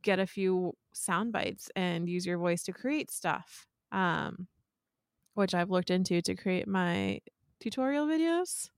get 0.00 0.18
a 0.18 0.26
few 0.26 0.74
sound 0.94 1.32
bites 1.32 1.70
and 1.74 2.08
use 2.08 2.24
your 2.24 2.38
voice 2.38 2.62
to 2.64 2.72
create 2.72 3.10
stuff. 3.10 3.66
Um, 3.90 4.48
which 5.34 5.54
I've 5.54 5.70
looked 5.70 5.90
into 5.90 6.20
to 6.22 6.34
create 6.34 6.68
my 6.68 7.20
tutorial 7.60 8.06
videos. 8.06 8.70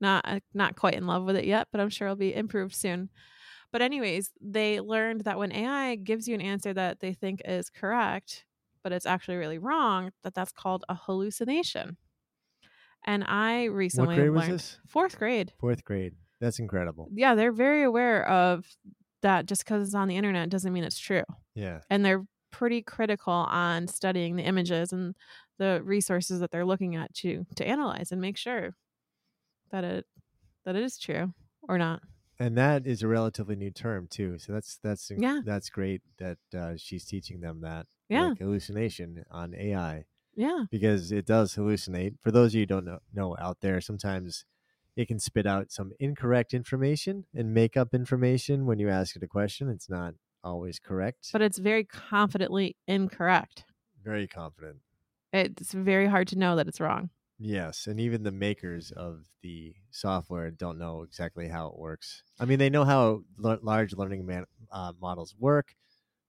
Not 0.00 0.24
uh, 0.26 0.40
not 0.52 0.76
quite 0.76 0.94
in 0.94 1.06
love 1.06 1.24
with 1.24 1.36
it 1.36 1.44
yet, 1.44 1.68
but 1.70 1.80
I'm 1.80 1.90
sure 1.90 2.08
it'll 2.08 2.16
be 2.16 2.34
improved 2.34 2.74
soon. 2.74 3.10
But 3.70 3.82
anyways, 3.82 4.32
they 4.40 4.80
learned 4.80 5.22
that 5.22 5.38
when 5.38 5.52
AI 5.52 5.96
gives 5.96 6.28
you 6.28 6.34
an 6.34 6.40
answer 6.40 6.72
that 6.74 7.00
they 7.00 7.12
think 7.12 7.42
is 7.44 7.70
correct, 7.70 8.44
but 8.82 8.92
it's 8.92 9.06
actually 9.06 9.36
really 9.36 9.58
wrong, 9.58 10.12
that 10.22 10.34
that's 10.34 10.52
called 10.52 10.84
a 10.88 10.94
hallucination. 10.94 11.96
And 13.04 13.24
I 13.24 13.64
recently 13.64 14.16
learned 14.16 14.78
fourth 14.86 15.18
grade. 15.18 15.52
Fourth 15.58 15.84
grade. 15.84 16.14
That's 16.40 16.58
incredible. 16.58 17.08
Yeah, 17.14 17.34
they're 17.34 17.52
very 17.52 17.82
aware 17.82 18.26
of 18.28 18.66
that. 19.22 19.46
Just 19.46 19.64
because 19.64 19.86
it's 19.86 19.94
on 19.94 20.08
the 20.08 20.16
internet 20.16 20.50
doesn't 20.50 20.72
mean 20.72 20.84
it's 20.84 20.98
true 20.98 21.24
Yeah. 21.54 21.80
and 21.90 22.04
they're 22.04 22.24
pretty 22.50 22.82
critical 22.82 23.32
on 23.32 23.86
studying 23.88 24.36
the 24.36 24.42
images 24.44 24.92
and 24.92 25.16
the 25.58 25.80
resources 25.84 26.40
that 26.40 26.50
they're 26.50 26.64
looking 26.66 26.94
at 26.96 27.12
to 27.14 27.46
to 27.56 27.66
analyze 27.66 28.12
and 28.12 28.20
make 28.20 28.36
sure 28.36 28.74
that 29.70 29.84
it 29.84 30.06
that 30.64 30.76
it 30.76 30.82
is 30.82 30.98
true 30.98 31.32
or 31.68 31.78
not. 31.78 32.02
And 32.38 32.56
that 32.58 32.86
is 32.86 33.02
a 33.02 33.08
relatively 33.08 33.54
new 33.56 33.70
term 33.70 34.08
too. 34.08 34.38
So 34.38 34.52
that's 34.52 34.78
that's 34.78 35.10
Yeah. 35.16 35.40
that's 35.44 35.70
great 35.70 36.02
that 36.18 36.38
uh, 36.56 36.76
she's 36.76 37.04
teaching 37.04 37.40
them 37.40 37.60
that 37.60 37.86
Yeah. 38.08 38.28
like 38.28 38.38
hallucination 38.38 39.24
on 39.30 39.54
AI 39.54 40.06
Yeah. 40.34 40.64
because 40.70 41.12
it 41.12 41.26
does 41.26 41.54
hallucinate. 41.54 42.18
For 42.20 42.30
those 42.32 42.50
of 42.52 42.54
you 42.56 42.62
who 42.62 42.66
don't 42.66 42.84
know, 42.84 43.00
know 43.12 43.36
out 43.38 43.60
there, 43.60 43.80
sometimes 43.80 44.44
it 44.96 45.08
can 45.08 45.18
spit 45.18 45.46
out 45.46 45.70
some 45.72 45.92
incorrect 45.98 46.54
information 46.54 47.24
and 47.34 47.52
make 47.52 47.76
up 47.76 47.94
information 47.94 48.66
when 48.66 48.78
you 48.78 48.88
ask 48.88 49.16
it 49.16 49.22
a 49.22 49.28
question. 49.28 49.68
It's 49.68 49.88
not 49.90 50.14
always 50.42 50.78
correct. 50.78 51.30
But 51.32 51.42
it's 51.42 51.58
very 51.58 51.84
confidently 51.84 52.76
incorrect. 52.86 53.64
very 54.02 54.26
confident. 54.28 54.78
It's 55.32 55.72
very 55.72 56.06
hard 56.06 56.28
to 56.28 56.38
know 56.38 56.54
that 56.56 56.68
it's 56.68 56.80
wrong. 56.80 57.10
Yes, 57.38 57.88
and 57.88 57.98
even 57.98 58.22
the 58.22 58.30
makers 58.30 58.92
of 58.92 59.24
the 59.42 59.74
software 59.90 60.50
don't 60.52 60.78
know 60.78 61.02
exactly 61.02 61.48
how 61.48 61.66
it 61.68 61.76
works. 61.78 62.22
I 62.38 62.44
mean, 62.44 62.60
they 62.60 62.70
know 62.70 62.84
how 62.84 63.22
l- 63.42 63.58
large 63.62 63.92
learning 63.94 64.24
man- 64.24 64.46
uh, 64.70 64.92
models 65.00 65.34
work, 65.36 65.74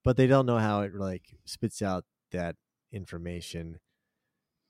but 0.04 0.18
they 0.18 0.26
don't 0.26 0.48
know 0.48 0.58
how 0.58 0.82
it 0.82 0.96
like 0.96 1.38
spits 1.46 1.84
out 1.84 2.06
that 2.32 2.56
information. 2.92 3.80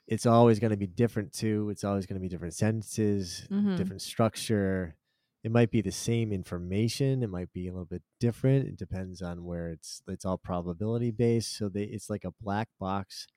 It's 0.07 0.25
always 0.25 0.59
going 0.59 0.71
to 0.71 0.77
be 0.77 0.87
different 0.87 1.33
too. 1.33 1.69
It's 1.71 1.83
always 1.83 2.05
going 2.05 2.15
to 2.19 2.21
be 2.21 2.29
different 2.29 2.53
sentences, 2.53 3.47
Mhm. 3.51 3.75
different 3.77 4.01
structure. 4.01 4.95
It 5.43 5.51
might 5.51 5.71
be 5.71 5.81
the 5.81 5.91
same 5.91 6.31
information. 6.31 7.21
It 7.23 7.29
might 7.29 7.51
be 7.53 7.67
a 7.67 7.71
little 7.71 7.85
bit 7.85 8.03
different. 8.19 8.67
It 8.67 8.77
depends 8.77 9.21
on 9.21 9.43
where 9.45 9.69
it's. 9.69 10.01
It's 10.07 10.25
all 10.25 10.37
probability 10.37 11.11
based. 11.11 11.55
So 11.57 11.69
they, 11.69 11.83
it's 11.83 12.09
like 12.09 12.23
a 12.23 12.31
black 12.41 12.69
box 12.79 13.27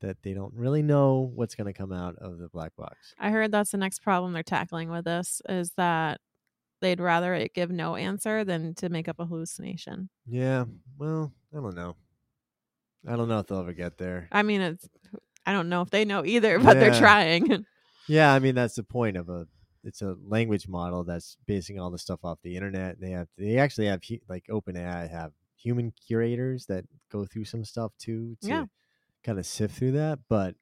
that 0.00 0.22
they 0.22 0.32
don't 0.34 0.54
really 0.54 0.82
know 0.82 1.32
what's 1.34 1.56
going 1.56 1.66
to 1.66 1.72
come 1.72 1.92
out 1.92 2.14
of 2.16 2.38
the 2.38 2.48
black 2.48 2.76
box. 2.76 3.12
I 3.18 3.30
heard 3.30 3.50
that's 3.50 3.72
the 3.72 3.78
next 3.78 4.00
problem 4.02 4.32
they're 4.32 4.44
tackling 4.44 4.90
with 4.90 5.04
this 5.04 5.42
is 5.48 5.72
that 5.76 6.20
they'd 6.80 7.00
rather 7.00 7.34
it 7.34 7.52
give 7.54 7.72
no 7.72 7.96
answer 7.96 8.44
than 8.44 8.74
to 8.76 8.88
make 8.88 9.08
up 9.08 9.18
a 9.18 9.26
hallucination. 9.26 10.10
Yeah, 10.26 10.66
well, 10.96 11.32
I 11.52 11.56
don't 11.56 11.74
know. 11.74 11.96
I 13.08 13.16
don't 13.16 13.28
know 13.28 13.40
if 13.40 13.48
they'll 13.48 13.58
ever 13.58 13.72
get 13.72 13.98
there. 13.98 14.28
I 14.30 14.44
mean, 14.44 14.60
it's 14.60 14.88
I 15.48 15.52
don't 15.52 15.68
know 15.68 15.82
if 15.82 15.90
they 15.90 16.04
know 16.04 16.24
either, 16.24 16.58
but 16.58 16.74
they're 16.74 16.98
trying. 16.98 17.64
Yeah, 18.10 18.32
I 18.32 18.38
mean 18.38 18.54
that's 18.54 18.74
the 18.76 18.82
point 18.84 19.18
of 19.18 19.28
a. 19.28 19.46
It's 19.84 20.00
a 20.00 20.16
language 20.26 20.66
model 20.66 21.04
that's 21.04 21.36
basing 21.46 21.78
all 21.78 21.90
the 21.90 21.98
stuff 21.98 22.20
off 22.24 22.38
the 22.42 22.56
internet. 22.56 22.98
They 23.00 23.10
have 23.10 23.28
they 23.36 23.58
actually 23.58 23.86
have 23.88 24.00
like 24.28 24.44
OpenAI 24.50 25.10
have 25.10 25.32
human 25.56 25.92
curators 26.06 26.64
that 26.66 26.84
go 27.12 27.26
through 27.26 27.44
some 27.44 27.64
stuff 27.66 27.92
too 27.98 28.36
to 28.42 28.48
Yeah. 28.48 28.64
kind 29.24 29.38
of 29.38 29.44
sift 29.44 29.76
through 29.76 29.92
that. 29.92 30.20
But 30.28 30.54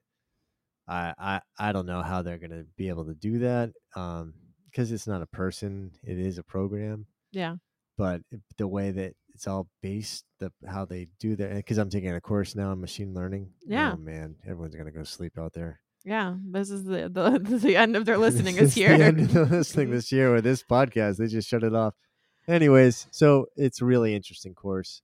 I 0.88 1.14
I 1.18 1.40
I 1.58 1.72
don't 1.72 1.86
know 1.86 2.02
how 2.02 2.22
they're 2.22 2.38
gonna 2.38 2.64
be 2.76 2.88
able 2.88 3.04
to 3.06 3.14
do 3.14 3.38
that 3.40 3.70
um 3.94 4.34
because 4.70 4.90
it's 4.92 5.06
not 5.06 5.22
a 5.22 5.26
person; 5.26 5.92
it 6.02 6.18
is 6.18 6.38
a 6.38 6.42
program. 6.42 7.06
yeah. 7.32 7.56
but 7.96 8.22
the 8.58 8.66
way 8.68 8.90
that 8.90 9.14
it's 9.36 9.46
all 9.46 9.68
based 9.82 10.24
the 10.40 10.50
how 10.66 10.84
they 10.86 11.06
do 11.20 11.36
that 11.36 11.54
because 11.56 11.76
i'm 11.78 11.90
taking 11.90 12.10
a 12.14 12.20
course 12.20 12.54
now 12.54 12.72
in 12.72 12.80
machine 12.80 13.12
learning 13.12 13.50
Yeah. 13.66 13.92
oh 13.92 13.96
man 13.98 14.36
everyone's 14.46 14.74
gonna 14.74 14.90
go 14.90 15.04
sleep 15.04 15.36
out 15.38 15.52
there 15.52 15.80
Yeah. 16.04 16.36
This 16.54 16.70
is 16.70 16.84
the 16.84 17.08
the, 17.12 17.38
this 17.42 17.52
is 17.58 17.62
the 17.62 17.76
end 17.76 17.96
of 17.96 18.04
their 18.06 18.16
listening 18.26 18.54
This 18.56 18.70
is 18.70 18.74
here. 18.74 18.96
the 18.96 19.04
end 19.04 19.20
of 19.20 19.32
the 19.32 19.44
listening 19.44 19.90
this 19.90 20.10
year 20.10 20.32
with 20.32 20.44
this 20.44 20.62
podcast 20.62 21.18
they 21.18 21.26
just 21.26 21.48
shut 21.48 21.62
it 21.64 21.74
off 21.74 21.94
anyways 22.48 23.06
so 23.10 23.46
it's 23.56 23.80
a 23.82 23.84
really 23.84 24.14
interesting 24.14 24.54
course 24.54 25.02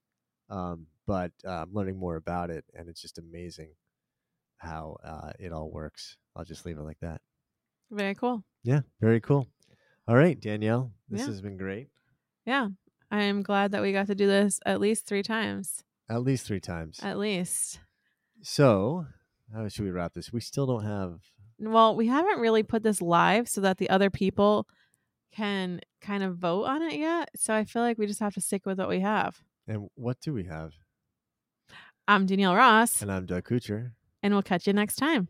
um 0.49 0.87
but 1.07 1.33
uh, 1.47 1.63
i'm 1.63 1.73
learning 1.75 1.99
more 1.99 2.17
about 2.17 2.49
it 2.51 2.65
and 2.75 2.89
it's 2.89 3.03
just 3.03 3.19
amazing 3.19 3.71
how 4.57 4.97
uh, 5.05 5.33
it 5.39 5.53
all 5.53 5.71
works 5.71 6.17
i'll 6.37 6.45
just 6.45 6.65
leave 6.65 6.79
it 6.79 6.83
like 6.91 7.01
that 7.01 7.21
Very 7.91 8.15
cool. 8.15 8.45
yeah 8.63 8.81
very 9.01 9.21
cool 9.21 9.47
all 10.09 10.17
right 10.17 10.41
danyelle 10.41 10.91
this 11.09 11.21
Yeah. 11.21 11.27
has 11.27 11.41
been 11.43 11.57
great 11.59 11.89
Yeah. 12.47 12.69
I'm 13.13 13.43
glad 13.43 13.73
that 13.73 13.83
we 13.83 13.93
got 13.93 14.07
to 14.09 14.15
do 14.15 14.27
this 14.27 14.59
at 14.67 14.81
least 14.81 15.07
three 15.07 15.23
times. 15.23 15.85
At 16.09 16.23
least 16.23 16.47
three 16.47 16.61
times. 16.61 16.99
At 17.03 17.19
least. 17.19 17.79
So, 18.43 19.07
how 19.55 19.69
should 19.69 19.85
we 19.85 19.91
wrap 19.91 20.15
this? 20.15 20.33
We 20.33 20.41
still 20.41 20.67
don't 20.67 20.85
have. 20.85 21.21
Well, 21.61 21.95
we 21.95 22.07
haven't 22.09 22.41
really 22.41 22.63
put 22.63 22.83
this 22.83 23.01
live 23.03 23.49
so 23.49 23.61
that 23.61 23.77
the 23.79 23.89
other 23.91 24.11
people 24.11 24.67
can 25.31 25.81
kind 26.01 26.23
of 26.25 26.37
vote 26.39 26.65
on 26.65 26.83
it 26.83 26.95
yet. 26.99 27.29
So 27.37 27.55
I 27.55 27.65
feel 27.65 27.83
like 27.83 27.99
we 27.99 28.07
just 28.07 28.21
have 28.21 28.35
to 28.35 28.41
stick 28.41 28.67
with 28.67 28.79
what 28.79 28.89
we 28.89 29.01
have. 29.01 29.41
And 29.69 29.89
what 29.95 30.21
do 30.21 30.33
we 30.33 30.45
have? 30.45 30.73
I'm 32.09 32.27
Danyelle 32.27 32.57
Ross, 32.57 33.01
And 33.01 33.13
I'm 33.13 33.27
Doug 33.27 33.45
Kucher. 33.45 33.93
and 34.23 34.35
we'll 34.35 34.43
catch 34.43 34.67
you 34.67 34.73
next 34.73 34.97
time. 34.97 35.29